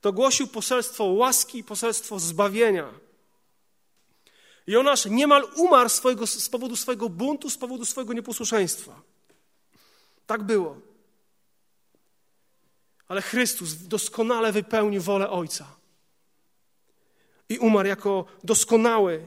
to 0.00 0.12
głosił 0.12 0.46
poselstwo 0.46 1.04
łaski 1.04 1.58
i 1.58 1.64
poselstwo 1.64 2.18
zbawienia. 2.18 2.94
Jonasz 4.66 5.06
niemal 5.06 5.48
umarł 5.56 5.88
swojego, 5.88 6.26
z 6.26 6.48
powodu 6.48 6.76
swojego 6.76 7.08
buntu, 7.08 7.50
z 7.50 7.58
powodu 7.58 7.84
swojego 7.84 8.12
nieposłuszeństwa. 8.12 9.09
Tak 10.26 10.42
było. 10.42 10.80
Ale 13.08 13.22
Chrystus 13.22 13.74
doskonale 13.74 14.52
wypełnił 14.52 15.02
wolę 15.02 15.30
Ojca. 15.30 15.76
I 17.48 17.58
umarł 17.58 17.88
jako 17.88 18.24
doskonały, 18.44 19.26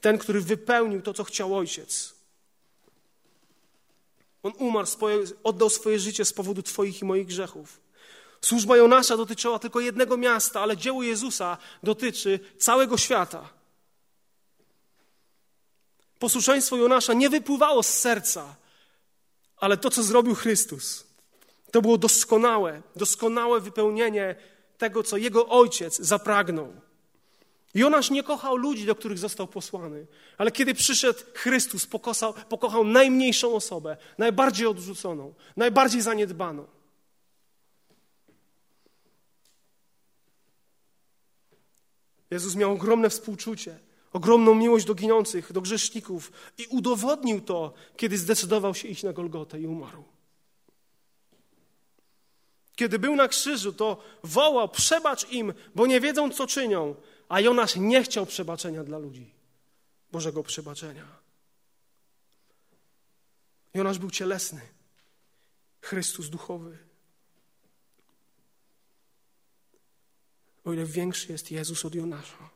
ten, 0.00 0.18
który 0.18 0.40
wypełnił 0.40 1.02
to, 1.02 1.14
co 1.14 1.24
chciał 1.24 1.56
Ojciec. 1.56 2.14
On 4.42 4.52
umarł, 4.58 4.86
swoje, 4.86 5.18
oddał 5.44 5.70
swoje 5.70 5.98
życie 5.98 6.24
z 6.24 6.32
powodu 6.32 6.62
Twoich 6.62 7.02
i 7.02 7.04
moich 7.04 7.26
grzechów. 7.26 7.80
Służba 8.40 8.76
Jonasza 8.76 9.16
dotyczyła 9.16 9.58
tylko 9.58 9.80
jednego 9.80 10.16
miasta, 10.16 10.60
ale 10.60 10.76
dzieło 10.76 11.02
Jezusa 11.02 11.58
dotyczy 11.82 12.40
całego 12.58 12.98
świata. 12.98 13.48
Posłuszeństwo 16.18 16.76
Jonasza 16.76 17.12
nie 17.12 17.30
wypływało 17.30 17.82
z 17.82 17.88
serca, 17.88 18.56
ale 19.60 19.76
to, 19.76 19.90
co 19.90 20.02
zrobił 20.02 20.34
Chrystus, 20.34 21.06
to 21.70 21.82
było 21.82 21.98
doskonałe, 21.98 22.82
doskonałe 22.96 23.60
wypełnienie 23.60 24.36
tego, 24.78 25.02
co 25.02 25.16
jego 25.16 25.48
ojciec 25.48 25.98
zapragnął. 25.98 26.72
Jonasz 27.74 28.10
nie 28.10 28.22
kochał 28.22 28.56
ludzi, 28.56 28.86
do 28.86 28.94
których 28.94 29.18
został 29.18 29.46
posłany, 29.46 30.06
ale 30.38 30.52
kiedy 30.52 30.74
przyszedł 30.74 31.18
Chrystus, 31.34 31.86
pokochał, 31.86 32.34
pokochał 32.48 32.84
najmniejszą 32.84 33.54
osobę, 33.54 33.96
najbardziej 34.18 34.66
odrzuconą, 34.66 35.34
najbardziej 35.56 36.02
zaniedbaną. 36.02 36.66
Jezus 42.30 42.54
miał 42.56 42.72
ogromne 42.72 43.10
współczucie, 43.10 43.78
ogromną 44.12 44.54
miłość 44.54 44.86
do 44.86 44.94
ginących, 44.94 45.52
do 45.52 45.60
grzeszników 45.60 46.32
i 46.58 46.66
udowodnił 46.66 47.40
to, 47.40 47.74
kiedy 47.96 48.18
zdecydował 48.18 48.74
się 48.74 48.88
iść 48.88 49.02
na 49.02 49.12
Golgotę 49.12 49.60
i 49.60 49.66
umarł. 49.66 50.04
Kiedy 52.76 52.98
był 52.98 53.16
na 53.16 53.28
krzyżu, 53.28 53.72
to 53.72 54.02
wołał: 54.22 54.68
Przebacz 54.68 55.30
im, 55.30 55.54
bo 55.74 55.86
nie 55.86 56.00
wiedzą, 56.00 56.30
co 56.30 56.46
czynią. 56.46 56.94
A 57.28 57.40
Jonasz 57.40 57.76
nie 57.76 58.02
chciał 58.02 58.26
przebaczenia 58.26 58.84
dla 58.84 58.98
ludzi, 58.98 59.30
Bożego 60.12 60.42
przebaczenia. 60.42 61.06
Jonasz 63.74 63.98
był 63.98 64.10
cielesny, 64.10 64.60
Chrystus 65.80 66.28
duchowy. 66.28 66.78
O 70.64 70.72
ile 70.72 70.84
większy 70.84 71.32
jest 71.32 71.50
Jezus 71.50 71.84
od 71.84 71.94
Jonasza, 71.94 72.50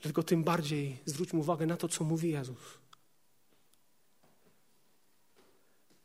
dlatego 0.00 0.22
tym 0.22 0.44
bardziej 0.44 0.98
zwróćmy 1.04 1.40
uwagę 1.40 1.66
na 1.66 1.76
to, 1.76 1.88
co 1.88 2.04
mówi 2.04 2.30
Jezus. 2.30 2.58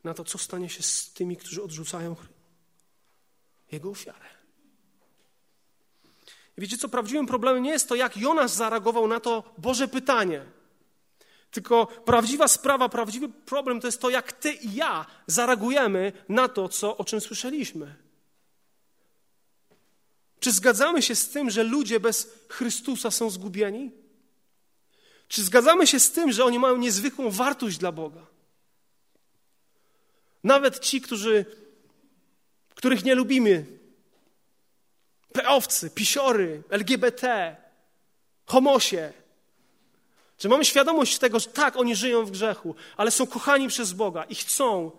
Na 0.04 0.14
to, 0.14 0.24
co 0.24 0.38
stanie 0.38 0.68
się 0.68 0.82
z 0.82 1.12
tymi, 1.12 1.36
którzy 1.36 1.62
odrzucają 1.62 2.16
Jego 3.72 3.90
ofiarę. 3.90 4.26
I 6.56 6.60
wiecie 6.60 6.78
co, 6.78 6.88
prawdziwym 6.88 7.26
problemem 7.26 7.62
nie 7.62 7.70
jest 7.70 7.88
to, 7.88 7.94
jak 7.94 8.16
Jonasz 8.16 8.50
zareagował 8.50 9.08
na 9.08 9.20
to 9.20 9.54
Boże 9.58 9.88
pytanie. 9.88 10.44
Tylko 11.50 11.86
prawdziwa 11.86 12.48
sprawa, 12.48 12.88
prawdziwy 12.88 13.28
problem 13.28 13.80
to 13.80 13.88
jest 13.88 14.00
to, 14.00 14.10
jak 14.10 14.32
ty 14.32 14.52
i 14.52 14.74
ja 14.74 15.06
zareagujemy 15.26 16.12
na 16.28 16.48
to, 16.48 16.68
co, 16.68 16.96
o 16.96 17.04
czym 17.04 17.20
słyszeliśmy. 17.20 18.05
Czy 20.46 20.52
zgadzamy 20.52 21.02
się 21.02 21.14
z 21.14 21.28
tym, 21.28 21.50
że 21.50 21.62
ludzie 21.62 22.00
bez 22.00 22.28
Chrystusa 22.48 23.10
są 23.10 23.30
zgubieni? 23.30 23.90
Czy 25.28 25.42
zgadzamy 25.42 25.86
się 25.86 26.00
z 26.00 26.12
tym, 26.12 26.32
że 26.32 26.44
oni 26.44 26.58
mają 26.58 26.76
niezwykłą 26.76 27.30
wartość 27.30 27.78
dla 27.78 27.92
Boga? 27.92 28.26
Nawet 30.44 30.78
ci, 30.80 31.00
którzy, 31.00 31.44
których 32.74 33.04
nie 33.04 33.14
lubimy, 33.14 33.66
peowcy, 35.32 35.90
pisiory, 35.90 36.62
LGBT, 36.70 37.56
homosie. 38.44 39.12
Czy 40.38 40.48
mamy 40.48 40.64
świadomość 40.64 41.18
tego, 41.18 41.40
że 41.40 41.48
tak, 41.48 41.76
oni 41.76 41.96
żyją 41.96 42.24
w 42.24 42.30
grzechu, 42.30 42.74
ale 42.96 43.10
są 43.10 43.26
kochani 43.26 43.68
przez 43.68 43.92
Boga 43.92 44.24
i 44.24 44.34
chcą, 44.34 44.90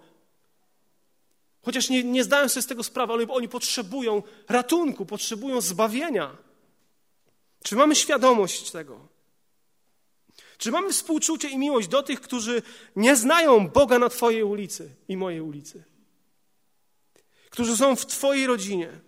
chociaż 1.68 1.90
nie, 1.90 2.04
nie 2.04 2.24
zdają 2.24 2.50
sobie 2.50 2.62
z 2.62 2.68
tego 2.68 2.84
sprawy, 2.84 3.14
ale 3.14 3.28
oni 3.28 3.50
potrzebują 3.50 4.24
ratunku, 4.50 5.06
potrzebują 5.06 5.62
zbawienia. 5.62 6.38
Czy 7.64 7.76
mamy 7.76 7.96
świadomość 7.96 8.72
tego? 8.72 9.08
Czy 10.58 10.72
mamy 10.72 10.94
współczucie 10.94 11.50
i 11.50 11.58
miłość 11.58 11.88
do 11.88 12.04
tych, 12.04 12.22
którzy 12.22 12.62
nie 12.96 13.16
znają 13.16 13.70
Boga 13.70 14.00
na 14.00 14.10
Twojej 14.10 14.44
ulicy 14.44 14.96
i 15.08 15.18
mojej 15.18 15.42
ulicy? 15.42 15.84
Którzy 17.50 17.78
są 17.78 17.96
w 17.96 18.06
Twojej 18.06 18.48
rodzinie? 18.48 19.00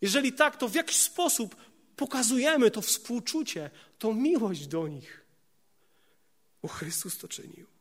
Jeżeli 0.00 0.32
tak, 0.32 0.56
to 0.56 0.68
w 0.68 0.74
jaki 0.74 0.94
sposób 0.94 1.56
pokazujemy 1.96 2.70
to 2.70 2.82
współczucie, 2.82 3.70
tą 3.98 4.14
miłość 4.14 4.66
do 4.66 4.88
nich? 4.88 5.24
Bo 6.62 6.68
Chrystus 6.68 7.18
to 7.18 7.28
czynił. 7.28 7.77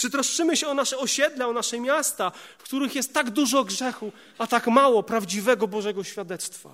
Czy 0.00 0.10
troszczymy 0.10 0.56
się 0.56 0.68
o 0.68 0.74
nasze 0.74 0.98
osiedla, 0.98 1.46
o 1.46 1.52
nasze 1.52 1.80
miasta, 1.80 2.32
w 2.58 2.62
których 2.62 2.94
jest 2.94 3.14
tak 3.14 3.30
dużo 3.30 3.64
grzechu, 3.64 4.12
a 4.38 4.46
tak 4.46 4.66
mało 4.66 5.02
prawdziwego 5.02 5.68
Bożego 5.68 6.04
świadectwa? 6.04 6.70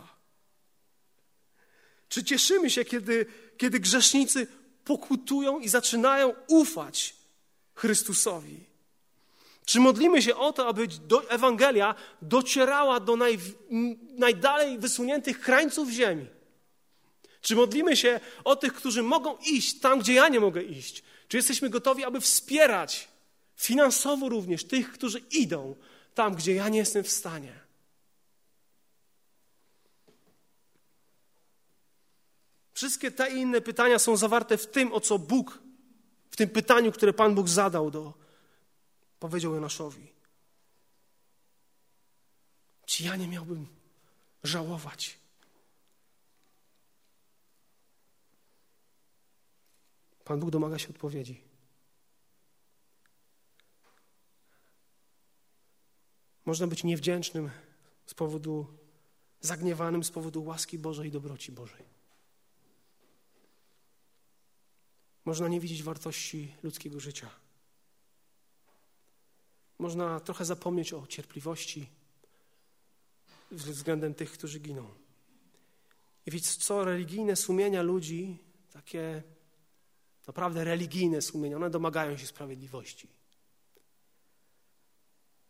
Czy 2.08 2.24
cieszymy 2.24 2.70
się, 2.70 2.84
kiedy, 2.84 3.26
kiedy 3.58 3.80
grzesznicy 3.80 4.46
pokutują 4.84 5.58
i 5.58 5.68
zaczynają 5.68 6.34
ufać 6.46 7.14
Chrystusowi? 7.74 8.60
Czy 9.64 9.80
modlimy 9.80 10.22
się 10.22 10.36
o 10.36 10.52
to, 10.52 10.68
aby 10.68 10.86
do 10.86 11.30
Ewangelia 11.30 11.94
docierała 12.22 13.00
do 13.00 13.16
naj, 13.16 13.38
najdalej 14.18 14.78
wysuniętych 14.78 15.40
krańców 15.40 15.90
ziemi? 15.90 16.26
Czy 17.40 17.56
modlimy 17.56 17.96
się 17.96 18.20
o 18.44 18.56
tych, 18.56 18.74
którzy 18.74 19.02
mogą 19.02 19.36
iść 19.36 19.80
tam, 19.80 19.98
gdzie 19.98 20.14
ja 20.14 20.28
nie 20.28 20.40
mogę 20.40 20.62
iść? 20.62 21.02
Czy 21.28 21.36
jesteśmy 21.36 21.70
gotowi, 21.70 22.04
aby 22.04 22.20
wspierać 22.20 23.15
finansowo 23.56 24.28
również 24.28 24.64
tych, 24.64 24.92
którzy 24.92 25.18
idą 25.18 25.76
tam, 26.14 26.34
gdzie 26.34 26.54
ja 26.54 26.68
nie 26.68 26.78
jestem 26.78 27.04
w 27.04 27.10
stanie? 27.10 27.66
Wszystkie 32.72 33.10
te 33.10 33.30
inne 33.30 33.60
pytania 33.60 33.98
są 33.98 34.16
zawarte 34.16 34.58
w 34.58 34.66
tym, 34.66 34.92
o 34.92 35.00
co 35.00 35.18
Bóg, 35.18 35.62
w 36.30 36.36
tym 36.36 36.48
pytaniu, 36.48 36.92
które 36.92 37.12
Pan 37.12 37.34
Bóg 37.34 37.48
zadał 37.48 37.90
do, 37.90 38.14
powiedział 39.18 39.54
Jonaszowi. 39.54 40.12
Czy 42.86 43.04
ja 43.04 43.16
nie 43.16 43.28
miałbym 43.28 43.66
żałować? 44.42 45.18
Pan 50.24 50.40
Bóg 50.40 50.50
domaga 50.50 50.78
się 50.78 50.88
odpowiedzi. 50.88 51.45
Można 56.46 56.66
być 56.66 56.84
niewdzięcznym 56.84 57.50
z 58.06 58.14
powodu, 58.14 58.66
zagniewanym 59.40 60.04
z 60.04 60.10
powodu 60.10 60.44
łaski 60.44 60.78
Bożej 60.78 61.08
i 61.08 61.10
dobroci 61.10 61.52
Bożej. 61.52 61.84
Można 65.24 65.48
nie 65.48 65.60
widzieć 65.60 65.82
wartości 65.82 66.54
ludzkiego 66.62 67.00
życia. 67.00 67.30
Można 69.78 70.20
trochę 70.20 70.44
zapomnieć 70.44 70.92
o 70.92 71.06
cierpliwości 71.06 71.88
względem 73.50 74.14
tych, 74.14 74.32
którzy 74.32 74.60
giną. 74.60 74.94
I 76.26 76.30
wiecie 76.30 76.50
co, 76.58 76.84
religijne 76.84 77.36
sumienia 77.36 77.82
ludzi, 77.82 78.38
takie 78.72 79.22
naprawdę 80.26 80.64
religijne 80.64 81.22
sumienia, 81.22 81.56
one 81.56 81.70
domagają 81.70 82.16
się 82.16 82.26
sprawiedliwości. 82.26 83.15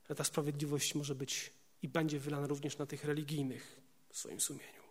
Ale 0.08 0.16
ta 0.16 0.24
sprawiedliwość 0.24 0.94
może 0.94 1.14
być 1.14 1.52
i 1.82 1.88
będzie 1.88 2.18
wylana 2.18 2.46
również 2.46 2.78
na 2.78 2.86
tych 2.86 3.04
religijnych 3.04 3.80
w 4.12 4.18
swoim 4.18 4.40
sumieniu. 4.40 4.82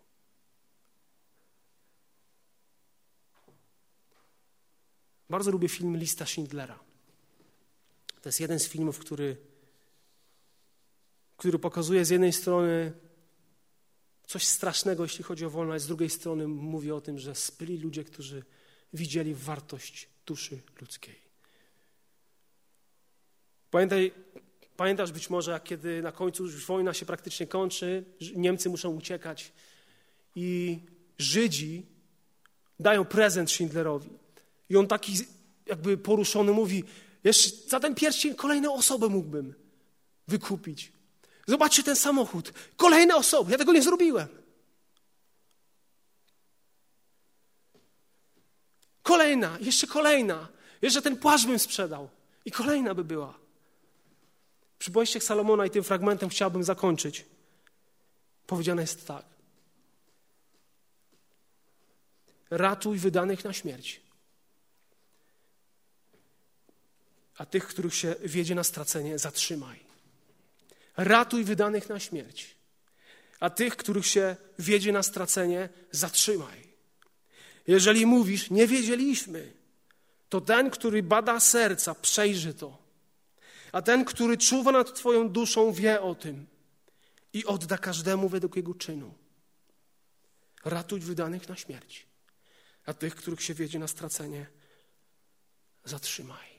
Bardzo 5.30 5.50
lubię 5.50 5.68
film 5.68 5.96
Lista 5.96 6.26
Schindlera. 6.26 6.78
To 8.22 8.28
jest 8.28 8.40
jeden 8.40 8.58
z 8.58 8.68
filmów, 8.68 8.98
który, 8.98 9.36
który 11.36 11.58
pokazuje 11.58 12.04
z 12.04 12.10
jednej 12.10 12.32
strony 12.32 12.92
coś 14.26 14.46
strasznego, 14.46 15.02
jeśli 15.02 15.24
chodzi 15.24 15.44
o 15.44 15.50
wolność, 15.50 15.84
z 15.84 15.86
drugiej 15.86 16.10
strony 16.10 16.48
mówi 16.48 16.92
o 16.92 17.00
tym, 17.00 17.18
że 17.18 17.34
spyli 17.34 17.78
ludzie, 17.78 18.04
którzy 18.04 18.44
widzieli 18.92 19.34
wartość 19.34 20.08
duszy 20.26 20.62
ludzkiej. 20.80 21.20
Pamiętaj, 23.70 24.12
pamiętasz 24.76 25.12
być 25.12 25.30
może, 25.30 25.50
jak 25.50 25.64
kiedy 25.64 26.02
na 26.02 26.12
końcu 26.12 26.44
już 26.44 26.66
wojna 26.66 26.94
się 26.94 27.06
praktycznie 27.06 27.46
kończy, 27.46 28.04
Niemcy 28.36 28.68
muszą 28.68 28.90
uciekać 28.90 29.52
i 30.34 30.78
Żydzi 31.18 31.86
dają 32.80 33.04
prezent 33.04 33.50
Schindlerowi. 33.50 34.10
I 34.68 34.76
on 34.76 34.86
taki 34.86 35.14
jakby 35.66 35.98
poruszony 35.98 36.52
mówi, 36.52 36.84
jeszcze 37.24 37.50
za 37.68 37.80
ten 37.80 37.94
pierścień 37.94 38.34
kolejną 38.34 38.74
osobę 38.74 39.08
mógłbym 39.08 39.54
wykupić. 40.28 40.92
Zobaczcie 41.46 41.82
ten 41.82 41.96
samochód. 41.96 42.52
Kolejne 42.76 43.16
osoby. 43.16 43.52
Ja 43.52 43.58
tego 43.58 43.72
nie 43.72 43.82
zrobiłem. 43.82 44.28
Kolejna, 49.02 49.58
jeszcze 49.60 49.86
kolejna. 49.86 50.48
Jeszcze 50.82 51.02
ten 51.02 51.16
płaszcz 51.16 51.46
bym 51.46 51.58
sprzedał. 51.58 52.08
I 52.44 52.50
kolejna 52.50 52.94
by 52.94 53.04
była. 53.04 53.45
Przy 54.78 54.90
bojściach 54.90 55.22
Salomona 55.22 55.66
i 55.66 55.70
tym 55.70 55.84
fragmentem 55.84 56.28
chciałbym 56.28 56.64
zakończyć. 56.64 57.24
Powiedziane 58.46 58.82
jest 58.82 59.06
tak. 59.06 59.24
Ratuj 62.50 62.98
wydanych 62.98 63.44
na 63.44 63.52
śmierć. 63.52 64.00
A 67.36 67.46
tych, 67.46 67.66
których 67.66 67.94
się 67.94 68.14
wiedzie 68.20 68.54
na 68.54 68.64
stracenie, 68.64 69.18
zatrzymaj. 69.18 69.80
Ratuj 70.96 71.44
wydanych 71.44 71.88
na 71.88 72.00
śmierć. 72.00 72.56
A 73.40 73.50
tych, 73.50 73.76
których 73.76 74.06
się 74.06 74.36
wiedzie 74.58 74.92
na 74.92 75.02
stracenie, 75.02 75.68
zatrzymaj. 75.90 76.66
Jeżeli 77.66 78.06
mówisz, 78.06 78.50
nie 78.50 78.66
wiedzieliśmy, 78.66 79.52
to 80.28 80.40
ten, 80.40 80.70
który 80.70 81.02
bada 81.02 81.40
serca, 81.40 81.94
przejrzy 81.94 82.54
to. 82.54 82.85
A 83.72 83.82
ten, 83.82 84.04
który 84.04 84.36
czuwa 84.36 84.72
nad 84.72 84.94
Twoją 84.94 85.28
duszą, 85.28 85.72
wie 85.72 86.02
o 86.02 86.14
tym 86.14 86.46
i 87.32 87.44
odda 87.44 87.78
każdemu 87.78 88.28
według 88.28 88.56
jego 88.56 88.74
czynu. 88.74 89.14
Ratuj 90.64 91.00
wydanych 91.00 91.48
na 91.48 91.56
śmierć, 91.56 92.06
a 92.86 92.94
tych, 92.94 93.14
których 93.14 93.42
się 93.42 93.54
wiedzie 93.54 93.78
na 93.78 93.88
stracenie, 93.88 94.46
zatrzymaj. 95.84 96.56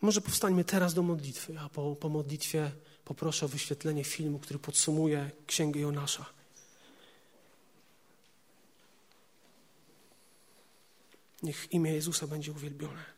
Może 0.00 0.20
powstańmy 0.20 0.64
teraz 0.64 0.94
do 0.94 1.02
modlitwy, 1.02 1.58
a 1.58 1.68
po, 1.68 1.96
po 1.96 2.08
modlitwie 2.08 2.70
poproszę 3.04 3.46
o 3.46 3.48
wyświetlenie 3.48 4.04
filmu, 4.04 4.38
który 4.38 4.58
podsumuje 4.58 5.30
Księgę 5.46 5.80
Jonasza. 5.80 6.41
Niech 11.42 11.72
imię 11.72 11.92
Jezusa 11.92 12.26
będzie 12.26 12.52
uwielbione. 12.52 13.11